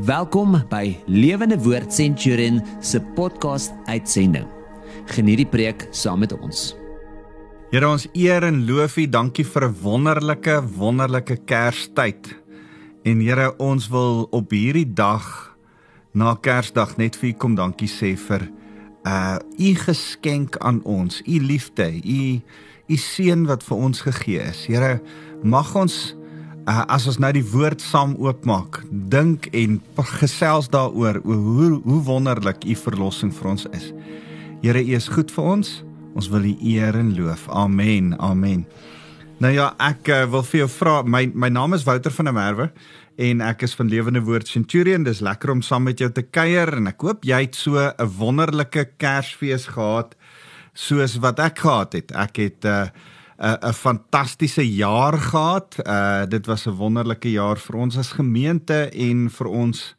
Welkom 0.00 0.54
by 0.72 0.96
Lewende 1.04 1.58
Woord 1.60 1.92
Centurion 1.92 2.62
se 2.80 2.96
podcast 3.12 3.74
uitsending. 3.84 4.46
Geniet 5.12 5.42
die 5.42 5.46
preek 5.46 5.84
saam 5.92 6.22
met 6.24 6.32
ons. 6.32 6.70
Here 7.68 7.84
ons 7.84 8.06
eer 8.16 8.46
en 8.48 8.62
loof 8.64 8.96
U, 8.96 9.04
dankie 9.04 9.44
vir 9.44 9.68
'n 9.68 9.76
wonderlike 9.82 10.62
wonderlike 10.78 11.36
Kerstyd. 11.44 12.40
En 13.04 13.20
Here, 13.20 13.52
ons 13.58 13.88
wil 13.88 14.28
op 14.30 14.50
hierdie 14.50 14.88
dag 14.94 15.56
na 16.14 16.34
Kersdag 16.40 16.96
net 16.96 17.16
vir 17.16 17.28
U 17.28 17.32
kom 17.32 17.54
dankie 17.54 17.88
sê 17.88 18.16
vir 18.16 18.48
uh 19.04 19.36
U 19.58 19.74
geskenk 19.74 20.56
aan 20.56 20.80
ons, 20.84 21.20
U 21.20 21.38
liefde, 21.38 22.00
U 22.04 22.40
U 22.88 22.96
seën 22.96 23.46
wat 23.46 23.62
vir 23.62 23.76
ons 23.76 24.00
gegee 24.00 24.40
is. 24.40 24.64
Here, 24.66 25.02
mag 25.42 25.76
ons 25.76 26.14
uh, 26.68 26.84
as 26.88 27.06
ons 27.10 27.18
nou 27.22 27.30
die 27.34 27.44
woord 27.52 27.82
saam 27.82 28.14
oopmaak, 28.22 28.82
dink 28.90 29.48
en 29.56 29.80
gesels 30.18 30.70
daaroor 30.72 31.20
hoe 31.24 31.80
hoe 31.84 32.00
wonderlik 32.06 32.64
u 32.64 32.76
verlossing 32.78 33.32
vir 33.34 33.50
ons 33.54 33.66
is. 33.72 33.90
Here, 34.62 34.78
u 34.78 34.94
is 34.94 35.08
goed 35.10 35.32
vir 35.34 35.44
ons. 35.56 35.82
Ons 36.14 36.28
wil 36.30 36.44
u 36.44 36.56
eer 36.60 36.94
en 36.98 37.14
loof. 37.16 37.48
Amen. 37.48 38.12
Amen. 38.20 38.66
Nou 39.42 39.50
ja, 39.50 39.72
ek 39.82 40.10
uh, 40.12 40.24
wil 40.30 40.44
vir 40.46 40.62
jou 40.62 40.68
vra, 40.76 41.00
my 41.02 41.24
my 41.34 41.48
naam 41.50 41.74
is 41.74 41.86
Wouter 41.88 42.12
van 42.14 42.28
der 42.30 42.36
Merwe 42.36 42.68
en 43.22 43.42
ek 43.44 43.64
is 43.66 43.74
van 43.76 43.90
Lewende 43.90 44.22
Woord 44.24 44.48
Centurion. 44.48 45.02
Dis 45.04 45.22
lekker 45.24 45.50
om 45.50 45.62
saam 45.66 45.88
met 45.88 45.98
jou 46.00 46.10
te 46.14 46.22
kuier 46.22 46.70
en 46.78 46.86
ek 46.92 47.02
hoop 47.02 47.26
jy 47.26 47.40
het 47.46 47.58
so 47.58 47.80
'n 47.80 48.12
wonderlike 48.18 48.92
Kersfees 48.98 49.66
gehad 49.74 50.14
soos 50.74 51.18
wat 51.18 51.40
ek 51.40 51.58
gehad 51.58 51.92
het. 51.92 52.12
Ek 52.12 52.36
het 52.36 52.64
uh 52.64 52.86
'n 53.42 53.72
fantastiese 53.72 54.74
jaar 54.74 55.18
gehad. 55.18 55.76
Uh 55.86 56.22
dit 56.28 56.46
was 56.46 56.66
'n 56.66 56.70
wonderlike 56.70 57.30
jaar 57.30 57.58
vir 57.58 57.76
ons 57.76 57.96
as 57.96 58.12
gemeente 58.12 58.88
en 58.90 59.30
vir 59.30 59.46
ons 59.46 59.96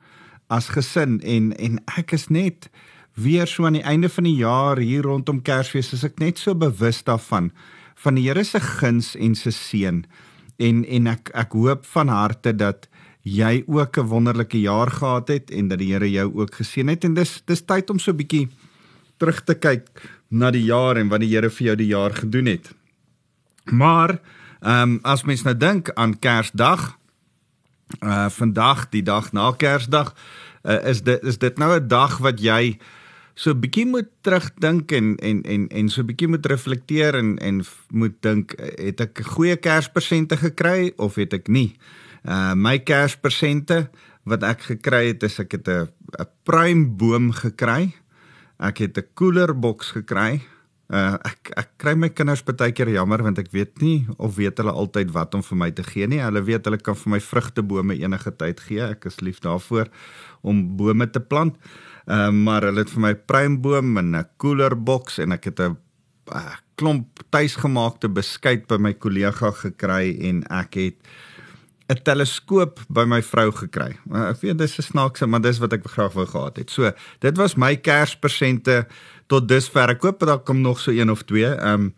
as 0.48 0.68
gesin 0.70 1.20
en 1.22 1.56
en 1.58 1.82
ek 1.98 2.12
is 2.12 2.28
net 2.28 2.70
weer 3.14 3.48
so 3.48 3.66
aan 3.66 3.74
die 3.78 3.84
einde 3.84 4.10
van 4.10 4.24
die 4.24 4.36
jaar 4.36 4.78
hier 4.78 5.02
rondom 5.02 5.42
Kersfees 5.42 5.94
is 5.94 6.04
ek 6.04 6.20
net 6.20 6.38
so 6.38 6.56
bewus 6.56 7.04
daarvan 7.04 7.52
van 7.96 8.16
die 8.16 8.28
Here 8.28 8.44
se 8.44 8.60
guns 8.60 9.16
en 9.16 9.36
se 9.36 9.52
seën. 9.52 10.06
En 10.58 10.86
en 10.86 11.08
ek 11.08 11.30
ek 11.34 11.52
hoop 11.52 11.86
van 11.86 12.08
harte 12.08 12.56
dat 12.56 12.88
jy 13.24 13.64
ook 13.68 13.98
'n 13.98 14.08
wonderlike 14.08 14.60
jaar 14.60 14.92
gehad 14.92 15.28
het 15.28 15.52
en 15.52 15.68
dat 15.68 15.80
die 15.80 15.92
Here 15.92 16.12
jou 16.12 16.32
ook 16.34 16.56
geseën 16.56 16.88
het 16.88 17.04
en 17.04 17.14
dis 17.14 17.42
dis 17.46 17.62
tyd 17.66 17.90
om 17.90 18.00
so 18.00 18.12
'n 18.12 18.18
bietjie 18.18 18.48
terug 19.18 19.44
te 19.44 19.56
kyk 19.56 19.90
na 20.30 20.52
die 20.52 20.66
jaar 20.66 20.98
en 20.98 21.10
wat 21.10 21.20
die 21.20 21.30
Here 21.30 21.50
vir 21.50 21.66
jou 21.66 21.76
die 21.76 21.92
jaar 21.92 22.14
gedoen 22.14 22.46
het. 22.46 22.74
Maar 23.64 24.20
ehm 24.60 24.82
um, 24.82 25.00
as 25.02 25.24
mens 25.24 25.42
nou 25.44 25.58
dink 25.58 25.92
aan 25.94 26.20
Kersdag, 26.20 26.98
uh 28.00 28.30
vandag 28.30 28.90
die 28.90 29.04
dag 29.04 29.32
na 29.32 29.52
Kersdag, 29.52 30.14
uh, 30.64 30.86
is 30.88 31.04
dit 31.04 31.24
is 31.24 31.38
dit 31.38 31.58
nou 31.58 31.80
'n 31.80 31.88
dag 31.88 32.18
wat 32.18 32.40
jy 32.40 32.80
so 33.34 33.52
'n 33.52 33.60
bietjie 33.60 33.86
moet 33.86 34.10
terugdink 34.22 34.92
en 34.92 35.16
en 35.16 35.42
en 35.42 35.68
en 35.68 35.90
so 35.90 36.02
'n 36.02 36.06
bietjie 36.06 36.28
moet 36.28 36.46
reflekteer 36.46 37.16
en 37.16 37.38
en 37.38 37.64
moet 37.90 38.16
dink 38.20 38.56
het 38.60 39.00
ek 39.00 39.20
goeie 39.24 39.56
Kerspresente 39.56 40.38
gekry 40.38 40.94
of 40.98 41.16
het 41.16 41.34
ek 41.34 41.48
nie? 41.48 41.76
Uh 42.24 42.54
my 42.54 42.80
Kerspresente 42.80 43.90
wat 44.24 44.44
ek 44.44 44.62
gekry 44.62 45.08
het 45.08 45.24
is 45.24 45.40
ek 45.40 45.52
het 45.52 45.68
'n 45.68 45.88
'n 46.20 46.28
pruimboom 46.44 47.32
gekry. 47.32 47.96
Ek 48.60 48.78
het 48.78 48.98
'n 48.98 49.08
koelerboks 49.14 49.92
gekry 49.92 50.42
Uh 50.94 51.16
ek 51.26 51.50
ek 51.58 51.70
kry 51.82 51.96
my 51.98 52.10
kinders 52.14 52.44
baie 52.46 52.74
keer 52.76 52.92
jammer 52.94 53.24
want 53.26 53.40
ek 53.42 53.50
weet 53.56 53.82
nie 53.82 54.06
of 54.18 54.36
weet 54.38 54.60
hulle 54.62 54.74
altyd 54.84 55.14
wat 55.16 55.34
om 55.34 55.42
vir 55.42 55.58
my 55.58 55.72
te 55.74 55.86
gee 55.88 56.06
nie. 56.08 56.22
Hulle 56.22 56.44
weet 56.46 56.70
hulle 56.70 56.78
kan 56.78 56.98
vir 57.00 57.16
my 57.16 57.20
vrugtebome 57.24 57.98
enige 57.98 58.34
tyd 58.38 58.62
gee. 58.68 58.84
Ek 58.86 59.08
is 59.10 59.18
lief 59.26 59.42
daarvoor 59.42 59.90
om 60.46 60.62
bome 60.78 61.10
te 61.10 61.24
plant. 61.24 61.58
Uh 62.06 62.30
maar 62.30 62.68
hulle 62.68 62.86
het 62.86 62.94
vir 62.94 63.06
my 63.08 63.14
pruimboom 63.16 63.98
en 63.98 64.16
'n 64.22 64.30
koelerboks 64.38 65.18
en 65.26 65.34
ek 65.34 65.50
het 65.50 65.60
'n 65.60 65.78
uh, 66.32 66.56
klomp 66.76 67.26
tuisgemaakte 67.34 68.10
beskuit 68.10 68.68
by 68.68 68.78
my 68.78 68.94
kollega 68.94 69.52
gekry 69.52 70.14
en 70.30 70.44
ek 70.50 70.76
het 70.76 70.98
'n 71.92 72.00
teleskoop 72.04 72.80
by 72.90 73.04
my 73.06 73.22
vrou 73.22 73.52
gekry. 73.52 73.98
Uh, 74.10 74.30
ek 74.32 74.42
weet 74.42 74.58
dis 74.58 74.78
'n 74.80 74.88
snaakse, 74.92 75.28
maar 75.28 75.42
dis 75.42 75.60
wat 75.60 75.74
ek 75.74 75.84
graag 75.84 76.14
wou 76.14 76.26
gehad 76.26 76.58
het. 76.58 76.70
So, 76.70 76.92
dit 77.20 77.38
was 77.38 77.56
my 77.56 77.76
Kerspresente 77.76 78.88
tot 79.28 79.48
dusver. 79.48 79.90
Ek 79.90 80.02
hoop 80.02 80.20
daar 80.20 80.44
kom 80.44 80.62
nog 80.62 80.80
so 80.80 80.92
een 80.92 81.12
of 81.12 81.24
twee, 81.24 81.48
ehm 81.48 81.74
um, 81.74 81.94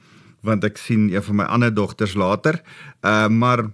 want 0.46 0.63
ek 0.63 0.78
sien 0.78 1.09
een 1.09 1.24
van 1.24 1.36
my 1.36 1.46
ander 1.50 1.74
dogters 1.74 2.13
later. 2.13 2.62
Ehm 3.02 3.31
uh, 3.31 3.40
maar 3.40 3.66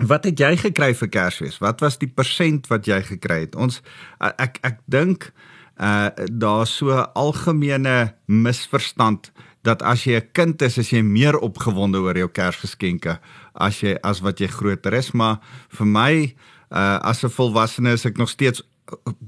wat 0.00 0.24
het 0.24 0.38
jy 0.40 0.56
gekry 0.56 0.94
vir 0.96 1.08
Kersfees? 1.08 1.58
Wat 1.60 1.80
was 1.80 1.98
die 2.00 2.08
persent 2.08 2.68
wat 2.72 2.86
jy 2.88 3.02
gekry 3.04 3.44
het? 3.44 3.56
Ons 3.56 3.80
ek, 4.18 4.60
ek 4.64 4.80
dink 4.86 5.32
uh 5.80 6.08
daar 6.28 6.66
so 6.68 6.92
algemene 7.16 8.12
misverstand 8.26 9.30
dat 9.64 9.82
as 9.82 10.04
jy 10.04 10.20
'n 10.20 10.28
kind 10.32 10.62
is, 10.62 10.78
is 10.78 10.90
jy 10.90 11.02
meer 11.02 11.38
opgewonde 11.38 11.98
oor 12.00 12.16
jou 12.16 12.28
Kersgeskenke 12.28 13.18
as 13.54 13.80
jy 13.80 13.96
as 14.02 14.20
wat 14.20 14.40
jy 14.40 14.46
groter 14.48 14.92
is, 14.94 15.12
maar 15.12 15.40
vir 15.68 15.86
my 15.86 16.34
uh 16.70 16.98
as 17.02 17.24
'n 17.24 17.28
volwassene 17.28 17.92
is 17.92 18.04
ek 18.04 18.16
nog 18.16 18.28
steeds 18.28 18.62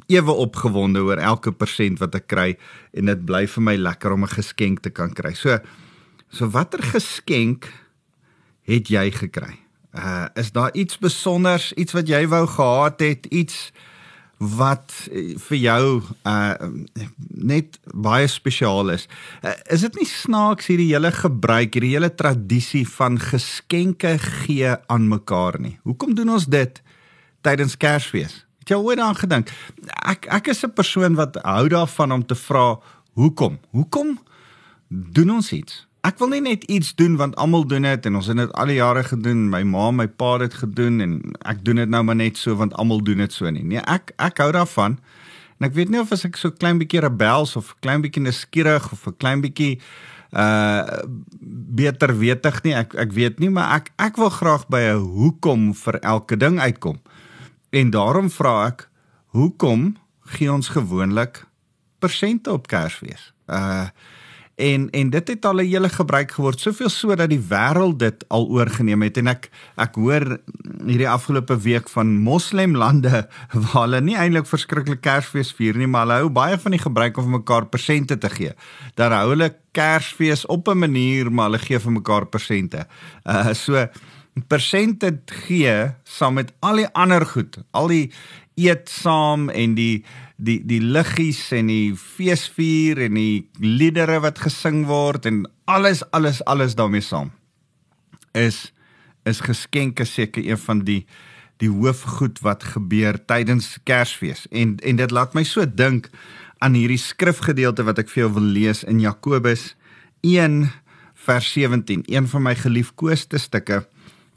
ewe 0.06 0.32
opgewonde 0.32 1.02
oor 1.02 1.20
elke 1.20 1.52
persent 1.52 2.00
wat 2.02 2.14
ek 2.14 2.26
kry 2.26 2.50
en 2.92 3.10
dit 3.10 3.24
bly 3.26 3.46
vir 3.46 3.62
my 3.62 3.76
lekker 3.76 4.12
om 4.12 4.24
'n 4.24 4.36
geskenk 4.36 4.82
te 4.82 4.90
kan 4.90 5.12
kry. 5.12 5.34
So 5.34 5.58
so 6.30 6.48
watter 6.48 6.82
geskenk 6.82 7.68
het 8.64 8.88
jy 8.88 9.10
gekry? 9.10 9.58
Uh 9.92 10.26
is 10.34 10.52
daar 10.52 10.70
iets 10.74 10.94
spesiaals, 10.94 11.72
iets 11.72 11.92
wat 11.92 12.08
jy 12.08 12.26
wou 12.28 12.46
gehad 12.46 13.00
het, 13.00 13.26
iets 13.26 13.72
wat 14.42 14.92
vir 15.48 15.58
jou 15.58 16.02
uh 16.26 16.54
net 17.28 17.78
baie 17.94 18.26
spesiaal 18.26 18.90
is. 18.90 19.06
Uh, 19.42 19.54
is 19.70 19.80
dit 19.86 19.94
nie 20.00 20.08
snaaks 20.08 20.66
hierdie 20.66 20.90
hele 20.94 21.12
gebruik, 21.12 21.74
hierdie 21.74 21.94
hele 21.94 22.10
tradisie 22.14 22.84
van 22.88 23.18
geskenke 23.18 24.16
gee 24.18 24.74
aan 24.86 25.08
mekaar 25.08 25.60
nie? 25.60 25.78
Hoekom 25.82 26.14
doen 26.14 26.34
ons 26.38 26.46
dit 26.46 26.82
tydens 27.42 27.76
Kersfees? 27.76 28.42
Het 28.62 28.74
jy 28.74 28.78
ooit 28.78 28.98
daaraan 29.00 29.18
gedink? 29.18 29.50
Ek 30.06 30.26
ek 30.30 30.52
is 30.54 30.62
'n 30.62 30.72
persoon 30.72 31.14
wat 31.18 31.38
hou 31.42 31.68
daarvan 31.68 32.12
om 32.12 32.26
te 32.26 32.34
vra 32.34 32.78
hoekom? 33.18 33.58
Hoekom 33.70 34.18
doen 34.88 35.30
ons 35.30 35.52
iets? 35.52 35.86
Ek 36.02 36.18
wil 36.18 36.28
nie 36.28 36.40
net 36.40 36.64
iets 36.64 36.94
doen 36.94 37.16
want 37.16 37.36
almal 37.36 37.66
doen 37.66 37.82
dit 37.82 38.06
en 38.06 38.16
ons 38.16 38.26
het 38.26 38.36
dit 38.36 38.52
al 38.52 38.66
die 38.66 38.78
jare 38.78 39.04
gedoen. 39.04 39.48
My 39.50 39.62
ma, 39.62 39.90
my 39.90 40.06
pa 40.06 40.32
het 40.32 40.50
dit 40.50 40.54
gedoen 40.54 41.00
en 41.00 41.20
ek 41.46 41.64
doen 41.64 41.76
dit 41.76 41.88
nou 41.88 42.02
maar 42.02 42.16
net 42.16 42.36
so 42.36 42.54
want 42.54 42.74
almal 42.74 43.02
doen 43.02 43.18
dit 43.18 43.32
so 43.32 43.50
nie. 43.50 43.62
Nee, 43.62 43.78
ek 43.78 44.12
ek 44.16 44.38
hou 44.38 44.52
daarvan. 44.52 44.98
En 45.58 45.68
ek 45.68 45.74
weet 45.74 45.88
nie 45.88 46.00
of 46.00 46.12
as 46.12 46.24
ek 46.24 46.36
so 46.36 46.50
klein 46.50 46.78
bietjie 46.78 47.00
rebels 47.00 47.56
of 47.56 47.74
klein 47.80 48.02
bietjie 48.02 48.22
nuuskierig 48.22 48.92
of 48.92 49.06
'n 49.06 49.16
klein 49.16 49.40
bietjie 49.40 49.78
uh 50.32 51.02
beter 51.76 52.18
wetig 52.18 52.62
nie. 52.62 52.74
Ek 52.74 52.94
ek 52.94 53.12
weet 53.12 53.38
nie, 53.38 53.50
maar 53.50 53.76
ek 53.76 53.92
ek 53.98 54.16
wil 54.16 54.30
graag 54.30 54.66
by 54.68 54.80
'n 54.80 54.98
hoekom 54.98 55.74
vir 55.74 56.00
elke 56.00 56.36
ding 56.36 56.58
uitkom. 56.60 56.98
En 57.72 57.90
daarom 57.90 58.28
vra 58.30 58.66
ek, 58.68 58.88
hoekom 59.32 59.94
gee 60.36 60.52
ons 60.52 60.68
gewoonlik 60.68 61.46
persente 62.04 62.52
op 62.52 62.68
Kersfees? 62.68 63.32
Uh 63.48 63.88
en 64.62 64.82
en 64.90 65.10
dit 65.10 65.28
het 65.28 65.44
al 65.48 65.60
'n 65.60 65.66
hele 65.66 65.88
gebruik 65.88 66.30
geword, 66.30 66.60
soveel 66.60 66.88
so 66.88 67.14
dat 67.14 67.28
die 67.28 67.40
wêreld 67.48 67.98
dit 67.98 68.24
al 68.28 68.46
oorgeneem 68.48 69.02
het 69.02 69.16
en 69.16 69.26
ek 69.26 69.50
ek 69.76 69.94
hoor 69.94 70.38
hierdie 70.84 71.08
afgelope 71.08 71.56
week 71.56 71.88
van 71.88 72.18
moslemlande 72.20 73.28
waar 73.64 73.82
hulle 73.82 74.00
nie 74.00 74.16
eintlik 74.16 74.46
verskriklik 74.46 75.00
Kersfees 75.00 75.52
vier 75.52 75.76
nie, 75.76 75.86
maar 75.86 76.00
hulle 76.00 76.20
hou 76.20 76.30
baie 76.30 76.58
van 76.58 76.70
die 76.70 76.84
gebruik 76.84 77.16
om 77.16 77.30
mekaar 77.30 77.66
persente 77.66 78.18
te 78.18 78.28
gee. 78.28 78.52
Daar 78.94 79.12
hou 79.12 79.28
hulle 79.30 79.56
Kersfees 79.72 80.46
op 80.46 80.68
'n 80.68 80.78
manier, 80.78 81.32
maar 81.32 81.44
hulle 81.44 81.58
gee 81.58 81.78
vir 81.78 81.92
mekaar 81.92 82.26
persente. 82.26 82.86
Uh 83.24 83.54
so 83.54 83.88
persente 84.48 85.12
gee 85.46 85.92
saam 86.04 86.38
met 86.40 86.52
al 86.60 86.82
die 86.82 86.88
ander 86.96 87.26
goed, 87.26 87.58
al 87.70 87.90
die 87.92 88.06
eet 88.56 88.88
saam 88.88 89.48
en 89.50 89.74
die 89.76 90.04
die 90.42 90.58
die 90.66 90.80
liggies 90.82 91.40
en 91.54 91.68
die 91.70 91.94
feesvier 91.94 92.98
en 93.06 93.14
die 93.14 93.44
liedere 93.60 94.18
wat 94.24 94.40
gesing 94.42 94.86
word 94.88 95.28
en 95.28 95.44
alles 95.70 96.02
alles 96.10 96.40
alles 96.50 96.74
daarmee 96.74 97.04
saam 97.04 97.30
is 98.32 98.72
is 99.28 99.40
geskenke 99.40 100.04
seker 100.04 100.42
een 100.44 100.58
van 100.58 100.82
die 100.88 101.04
die 101.62 101.70
hoofgoed 101.70 102.40
wat 102.42 102.64
gebeur 102.74 103.20
tydens 103.30 103.76
Kersfees. 103.86 104.46
En 104.50 104.76
en 104.82 104.98
dit 104.98 105.10
laat 105.14 105.34
my 105.34 105.44
so 105.46 105.66
dink 105.66 106.08
aan 106.58 106.74
hierdie 106.74 106.98
skrifgedeelte 106.98 107.86
wat 107.86 108.00
ek 108.02 108.10
vir 108.10 108.24
jou 108.24 108.32
wil 108.38 108.48
lees 108.56 108.82
in 108.88 109.02
Jakobus 109.02 109.72
1 110.26 110.64
vers 111.26 111.52
17 111.54 112.02
een 112.10 112.26
van 112.26 112.42
my 112.48 112.54
geliefkoeste 112.58 113.38
stukke 113.38 113.84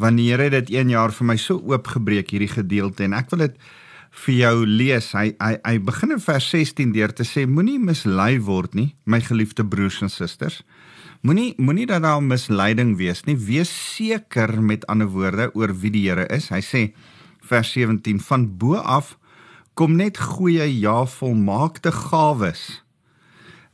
want 0.01 0.19
die 0.19 0.29
Here 0.31 0.49
het 0.49 0.55
dit 0.65 0.75
1 0.75 0.89
jaar 0.89 1.13
vir 1.15 1.27
my 1.31 1.37
so 1.39 1.59
oopgebreek 1.59 2.33
hierdie 2.33 2.51
gedeelte 2.51 3.05
en 3.05 3.13
ek 3.13 3.31
wil 3.31 3.47
dit 3.47 3.59
vir 4.25 4.35
jou 4.35 4.55
lees. 4.67 5.11
Hy 5.15 5.33
hy 5.39 5.55
hy 5.63 5.75
begin 5.83 6.15
in 6.15 6.23
vers 6.23 6.47
16 6.51 6.93
deur 6.95 7.13
te 7.15 7.25
sê 7.27 7.45
moenie 7.47 7.79
mislei 7.79 8.37
word 8.39 8.75
nie, 8.75 8.93
my 9.05 9.21
geliefde 9.23 9.65
broers 9.67 10.01
en 10.05 10.11
susters. 10.11 10.61
Moenie 11.25 11.55
moenie 11.57 11.87
dat 11.89 12.03
daar 12.05 12.21
misleiding 12.23 12.95
wees 12.99 13.23
nie. 13.25 13.35
Wees 13.35 13.71
seker 13.71 14.61
met 14.61 14.85
ander 14.91 15.09
woorde 15.09 15.49
oor 15.55 15.73
wie 15.73 15.91
die 15.91 16.05
Here 16.07 16.27
is. 16.29 16.51
Hy 16.53 16.61
sê 16.61 16.81
vers 17.45 17.71
17 17.73 18.19
van 18.27 18.47
bo 18.57 18.79
af 18.79 19.15
kom 19.75 19.97
net 19.99 20.17
goeie 20.17 20.67
ja 20.79 21.03
volmaakte 21.05 21.91
gawes. 21.91 22.81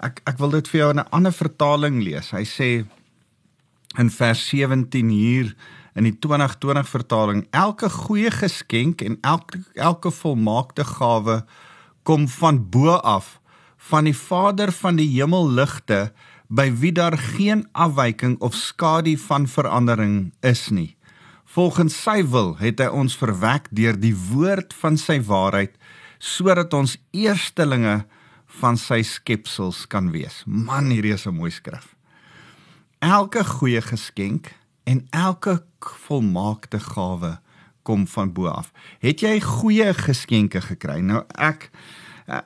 Ek 0.01 0.23
ek 0.25 0.39
wil 0.41 0.57
dit 0.57 0.67
vir 0.71 0.79
jou 0.79 0.89
in 0.91 0.99
'n 0.99 1.11
ander 1.11 1.33
vertaling 1.33 2.01
lees. 2.01 2.31
Hy 2.31 2.45
sê 2.45 2.85
in 3.99 4.09
vers 4.09 4.41
17 4.49 5.09
hier 5.09 5.55
in 5.95 6.03
die 6.07 6.15
2020 6.19 6.89
vertaling: 6.89 7.47
Elke 7.51 7.89
goeie 7.89 8.31
geskenk 8.31 9.01
en 9.01 9.17
elke 9.21 9.63
elke 9.75 10.11
volmaakte 10.11 10.83
gawe 10.83 11.41
kom 12.03 12.27
van 12.27 12.69
bo 12.69 12.95
af, 12.95 13.39
van 13.77 14.03
die 14.03 14.17
Vader 14.17 14.71
van 14.71 14.95
die 14.95 15.09
hemelligte, 15.09 16.11
by 16.47 16.67
wie 16.81 16.91
daar 16.91 17.17
geen 17.17 17.67
afwyking 17.71 18.35
of 18.39 18.55
skadu 18.55 19.15
van 19.17 19.47
verandering 19.47 20.33
is 20.41 20.69
nie. 20.69 20.95
Volgens 21.45 21.95
sy 22.03 22.21
wil 22.27 22.55
het 22.59 22.79
hy 22.79 22.87
ons 22.91 23.15
verwek 23.19 23.69
deur 23.75 23.97
die 23.99 24.15
woord 24.15 24.75
van 24.79 24.97
sy 24.99 25.19
waarheid 25.23 25.75
sodat 26.21 26.73
ons 26.77 26.97
eerstelinge 27.15 28.03
van 28.61 28.77
sy 28.77 29.01
skepsels 29.07 29.85
kan 29.89 30.11
wees. 30.13 30.43
Man, 30.45 30.91
hierdie 30.91 31.15
is 31.15 31.25
'n 31.25 31.35
mooi 31.35 31.51
skrif. 31.51 31.95
Elke 32.99 33.43
goeie 33.43 33.81
geskenk 33.81 34.53
en 34.83 35.07
elke 35.09 35.61
volmaakte 35.79 36.79
gawe 36.79 37.39
kom 37.81 38.07
van 38.07 38.33
bo 38.33 38.47
af. 38.47 38.71
Het 38.99 39.21
jy 39.25 39.39
goeie 39.41 39.93
geskenke 39.93 40.61
gekry? 40.61 40.99
Nou 41.01 41.23
ek 41.41 41.69
uh, 42.29 42.41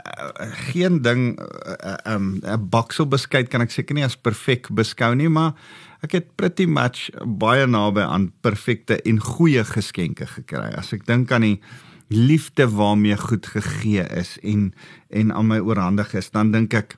geen 0.72 1.02
ding 1.02 1.36
'n 1.36 1.40
uh, 1.40 2.14
um, 2.14 2.40
'n 2.42 2.70
bakselbeskuit 2.70 3.48
kan 3.48 3.62
ek 3.62 3.72
seker 3.72 3.96
nie 3.96 4.06
as 4.06 4.18
perfek 4.18 4.70
beskou 4.70 5.16
nie, 5.16 5.30
maar 5.30 5.54
ek 6.02 6.12
het 6.12 6.36
pretty 6.36 6.66
much 6.66 7.10
baie 7.26 7.68
naby 7.68 8.02
aan 8.02 8.32
perfekte 8.42 9.02
en 9.02 9.20
goeie 9.20 9.64
geskenke 9.64 10.26
gekry. 10.26 10.72
As 10.76 10.94
ek 10.94 11.06
dink 11.06 11.32
aan 11.32 11.42
die 11.42 11.62
liefde 12.08 12.70
waarmee 12.70 13.18
goed 13.18 13.46
gegee 13.46 14.06
is 14.14 14.38
en 14.44 14.74
en 15.10 15.34
aan 15.34 15.48
my 15.48 15.60
oorhandig 15.60 16.14
is, 16.14 16.30
dan 16.32 16.52
dink 16.52 16.74
ek 16.74 16.98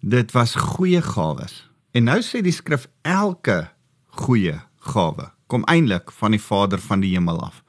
dit 0.00 0.32
was 0.32 0.54
goeie 0.54 1.02
gawes. 1.02 1.70
En 1.92 2.04
nou 2.04 2.20
sê 2.22 2.42
die 2.42 2.52
skrif 2.54 2.88
elke 3.02 3.70
goeie 4.24 4.60
gawe 4.92 5.30
kom 5.46 5.64
eintlik 5.68 6.12
van 6.16 6.30
die 6.30 6.40
Vader 6.40 6.80
van 6.80 7.00
die 7.00 7.12
hemel 7.12 7.40
af. 7.40 7.62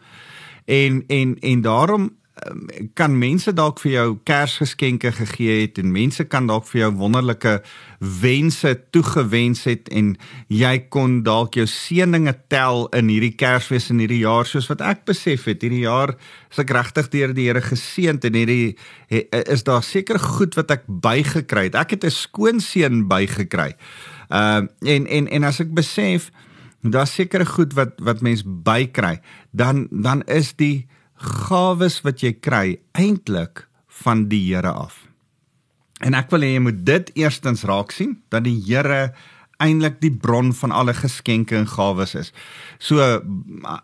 En 0.65 1.03
en 1.07 1.39
en 1.39 1.61
daarom 1.61 2.11
Ehm, 2.33 2.87
kan 2.97 3.13
mense 3.17 3.51
dalk 3.53 3.77
vir 3.83 3.91
jou 3.91 4.05
Kersgeskenke 4.25 5.11
gegee 5.13 5.59
het 5.61 5.77
en 5.77 5.91
mense 5.93 6.23
kan 6.25 6.47
dalk 6.49 6.65
vir 6.65 6.79
jou 6.79 6.89
wonderlike 6.97 7.59
wense 7.99 8.71
toegewens 8.89 9.61
het 9.69 9.91
en 9.93 10.15
jy 10.49 10.71
kon 10.89 11.19
dalk 11.23 11.59
jou 11.59 11.67
seëninge 11.69 12.33
tel 12.49 12.87
in 12.97 13.11
hierdie 13.13 13.35
Kersfees 13.37 13.91
in 13.93 14.01
hierdie 14.01 14.23
jaar 14.23 14.49
soos 14.49 14.65
wat 14.71 14.81
ek 14.81 15.05
besef 15.05 15.45
het. 15.45 15.61
Hierdie 15.61 15.85
jaar 15.85 16.15
is 16.49 16.63
ek 16.63 16.73
regtig 16.73 17.11
deur 17.13 17.35
die 17.37 17.45
Here 17.51 17.61
geseënd 17.61 18.25
en 18.25 18.39
hierdie 18.41 18.73
is 19.45 19.63
daar 19.69 19.85
seker 19.85 20.17
goed 20.17 20.57
wat 20.57 20.73
ek 20.73 20.89
bygekry 20.89 21.69
het. 21.69 21.77
Ek 21.77 21.93
het 21.93 22.03
'n 22.03 22.17
skoonseën 22.17 23.05
bygekry 23.07 23.75
uh 24.33 24.65
en 24.95 25.07
en 25.07 25.27
en 25.27 25.43
as 25.43 25.61
ek 25.63 25.73
besef 25.77 26.31
daar's 26.81 27.13
sekere 27.13 27.45
goed 27.45 27.73
wat 27.77 27.99
wat 28.01 28.21
mens 28.21 28.43
bykry 28.43 29.19
dan 29.51 29.87
dan 29.91 30.23
is 30.27 30.53
die 30.59 30.87
gawes 31.23 32.01
wat 32.03 32.23
jy 32.23 32.33
kry 32.33 32.79
eintlik 32.91 33.67
van 34.03 34.27
die 34.27 34.41
Here 34.49 34.71
af. 34.71 35.05
En 36.03 36.17
ek 36.17 36.33
wil 36.33 36.43
hê 36.43 36.55
jy 36.55 36.63
moet 36.65 36.81
dit 36.85 37.11
eerstens 37.23 37.63
raak 37.69 37.93
sien 37.95 38.17
dat 38.33 38.43
die 38.47 38.57
Here 38.65 39.13
eintlik 39.63 40.01
die 40.01 40.11
bron 40.11 40.51
van 40.57 40.73
alle 40.75 40.95
geskenke 40.97 41.55
en 41.55 41.69
gawes 41.69 42.15
is. 42.19 42.33
So 42.79 42.99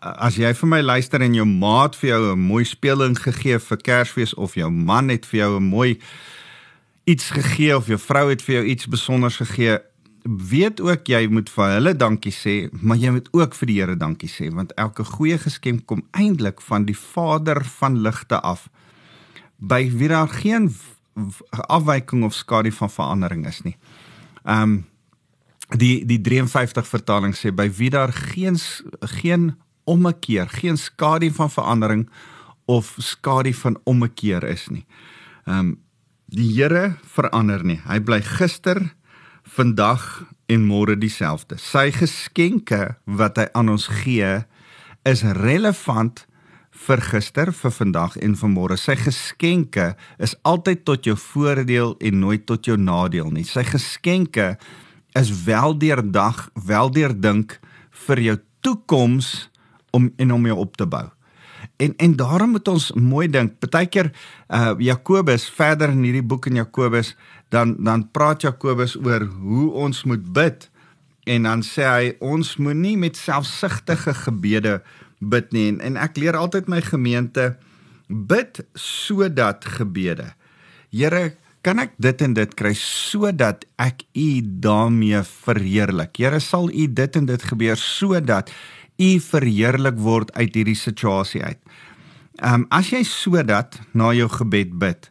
as 0.02 0.36
jy 0.36 0.50
vir 0.58 0.68
my 0.68 0.80
luister 0.84 1.22
en 1.24 1.36
jou 1.38 1.46
maat 1.46 1.96
vir 1.96 2.10
jou 2.10 2.32
'n 2.34 2.40
mooi 2.40 2.64
speeling 2.64 3.16
gegee 3.16 3.58
vir 3.58 3.78
Kersfees 3.78 4.34
of 4.34 4.54
jou 4.54 4.70
man 4.70 5.08
het 5.08 5.24
vir 5.24 5.40
jou 5.40 5.56
'n 5.56 5.70
mooi 5.70 5.98
iets 7.04 7.30
gegee 7.30 7.76
of 7.76 7.86
jou 7.86 7.98
vrou 7.98 8.28
het 8.28 8.42
vir 8.42 8.54
jou 8.54 8.64
iets 8.64 8.82
spesiaals 8.82 9.36
gegee, 9.36 9.78
weet 10.22 10.80
ook 10.80 11.08
jy 11.08 11.26
moet 11.32 11.50
vir 11.50 11.74
hulle 11.76 11.92
dankie 11.96 12.32
sê, 12.34 12.54
maar 12.72 12.98
jy 13.00 13.12
moet 13.14 13.28
ook 13.36 13.54
vir 13.56 13.70
die 13.70 13.76
Here 13.80 13.96
dankie 13.96 14.28
sê 14.28 14.50
want 14.54 14.72
elke 14.80 15.04
goeie 15.04 15.38
geskenk 15.40 15.86
kom 15.86 16.02
eintlik 16.12 16.60
van 16.66 16.86
die 16.88 16.96
Vader 16.96 17.62
van 17.78 18.00
ligte 18.04 18.40
af. 18.40 18.68
By 19.58 19.86
wie 19.92 20.08
daar 20.08 20.28
geen 20.28 20.70
afwyking 21.68 22.24
of 22.24 22.34
skadu 22.34 22.72
van 22.72 22.90
verandering 22.90 23.46
is 23.46 23.62
nie. 23.64 23.76
Um 24.44 24.84
die 25.70 26.02
die 26.06 26.18
53 26.20 26.86
vertaling 26.86 27.34
sê 27.38 27.52
by 27.54 27.68
wie 27.78 27.90
daar 27.90 28.12
geen 28.12 28.58
geen 29.20 29.54
ommekeer, 29.84 30.48
geen 30.48 30.76
skadu 30.76 31.30
van 31.30 31.50
verandering 31.50 32.08
of 32.66 32.96
skadu 32.98 33.52
van 33.54 33.78
ommekeer 33.84 34.44
is 34.44 34.68
nie. 34.68 34.86
Um 35.46 35.78
die 36.30 36.52
Here 36.54 36.96
verander 37.02 37.64
nie. 37.64 37.80
Hy 37.86 37.98
bly 38.00 38.20
gister 38.22 38.94
vandag 39.50 40.24
en 40.50 40.64
môre 40.66 40.96
dieselfde. 40.98 41.58
Sy 41.58 41.90
geskenke 41.94 42.94
wat 43.06 43.38
hy 43.40 43.46
aan 43.56 43.72
ons 43.72 43.88
gee 44.02 44.40
is 45.08 45.22
relevant 45.40 46.24
vir 46.86 47.02
gister, 47.04 47.50
vir 47.52 47.72
vandag 47.74 48.16
en 48.22 48.36
vir 48.38 48.52
môre. 48.52 48.78
Sy 48.78 48.96
geskenke 48.98 49.92
is 50.22 50.36
altyd 50.48 50.84
tot 50.88 51.06
jou 51.08 51.16
voordeel 51.18 51.96
en 51.98 52.20
nooit 52.22 52.46
tot 52.48 52.66
jou 52.66 52.78
nadeel 52.80 53.30
nie. 53.34 53.44
Sy 53.44 53.66
geskenke 53.68 54.54
is 55.18 55.32
weldeurdag, 55.44 56.46
weldeurdink 56.54 57.58
vir 58.06 58.22
jou 58.28 58.36
toekoms 58.64 59.50
om 59.96 60.12
en 60.22 60.36
om 60.36 60.46
jou 60.46 60.60
op 60.62 60.76
te 60.78 60.86
bou. 60.86 61.08
En 61.80 61.94
en 61.96 62.16
daarom 62.16 62.54
moet 62.56 62.68
ons 62.68 62.90
mooi 62.92 63.26
dink. 63.28 63.58
Partykeer 63.60 64.12
uh 64.48 64.72
Jakobus 64.78 65.48
verder 65.50 65.92
in 65.92 66.04
hierdie 66.06 66.24
boek 66.24 66.46
in 66.46 66.60
Jakobus 66.60 67.14
dan 67.50 67.76
dan 67.82 68.06
praat 68.14 68.42
Jakobus 68.46 68.96
oor 68.96 69.26
hoe 69.42 69.70
ons 69.86 70.04
moet 70.06 70.32
bid 70.32 70.68
en 71.30 71.46
dan 71.48 71.62
sê 71.66 71.86
hy 71.86 72.12
ons 72.24 72.56
moenie 72.62 72.96
met 72.98 73.18
selfsugtige 73.18 74.14
gebede 74.24 74.80
bid 75.20 75.52
nie 75.52 75.66
en, 75.74 75.80
en 75.84 75.98
ek 76.00 76.18
leer 76.18 76.38
altyd 76.38 76.70
my 76.70 76.80
gemeente 76.84 77.52
bid 78.10 78.62
sodat 78.74 79.64
gebede. 79.78 80.32
Here, 80.90 81.36
kan 81.62 81.78
ek 81.82 81.94
dit 82.02 82.22
en 82.24 82.34
dit 82.34 82.54
kry 82.58 82.72
sodat 82.78 83.66
ek 83.78 84.02
U 84.16 84.28
daarmee 84.64 85.20
verheerlik? 85.28 86.16
Here, 86.18 86.40
sal 86.42 86.70
U 86.72 86.86
dit 86.88 87.18
en 87.20 87.28
dit 87.28 87.46
gebeur 87.52 87.78
sodat 87.78 88.50
U 89.00 89.10
verheerlik 89.24 90.00
word 90.00 90.32
uit 90.34 90.56
hierdie 90.56 90.78
situasie 90.78 91.44
uit. 91.44 91.60
Ehm 92.40 92.64
um, 92.64 92.66
as 92.72 92.90
jy 92.90 93.04
sodat 93.04 93.78
na 93.92 94.14
jou 94.16 94.28
gebed 94.32 94.72
bid, 94.80 95.10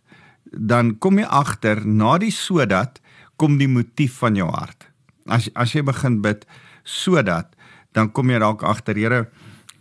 dan 0.51 0.97
kom 0.97 1.19
jy 1.19 1.27
agter 1.29 1.85
na 1.85 2.17
die 2.17 2.33
sodat 2.33 2.99
kom 3.39 3.57
die 3.57 3.69
motief 3.69 4.19
van 4.23 4.35
jou 4.35 4.49
hart. 4.51 4.87
As 5.29 5.49
as 5.55 5.75
jy 5.75 5.83
begin 5.85 6.21
bid 6.21 6.45
sodat 6.83 7.55
dan 7.93 8.11
kom 8.11 8.29
jy 8.29 8.39
dalk 8.39 8.63
agter 8.63 8.97
Here 8.97 9.27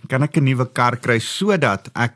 kan 0.09 0.23
ek 0.23 0.37
'n 0.37 0.45
nuwe 0.45 0.67
kar 0.73 0.97
kry 0.97 1.19
sodat 1.19 1.91
ek 1.95 2.15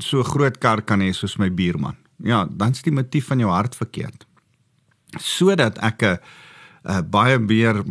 so 0.00 0.22
groot 0.22 0.58
kar 0.58 0.82
kan 0.82 1.00
hê 1.00 1.12
soos 1.14 1.38
my 1.38 1.50
buurman. 1.50 1.96
Ja, 2.18 2.46
dan's 2.46 2.82
die 2.82 2.92
motief 2.92 3.26
van 3.26 3.38
jou 3.38 3.50
hart 3.50 3.74
verkeerd. 3.74 4.26
Sodat 5.18 5.78
ek 5.78 6.02
'n 6.02 6.18
uh, 6.84 7.00
baie 7.02 7.38
meer 7.38 7.84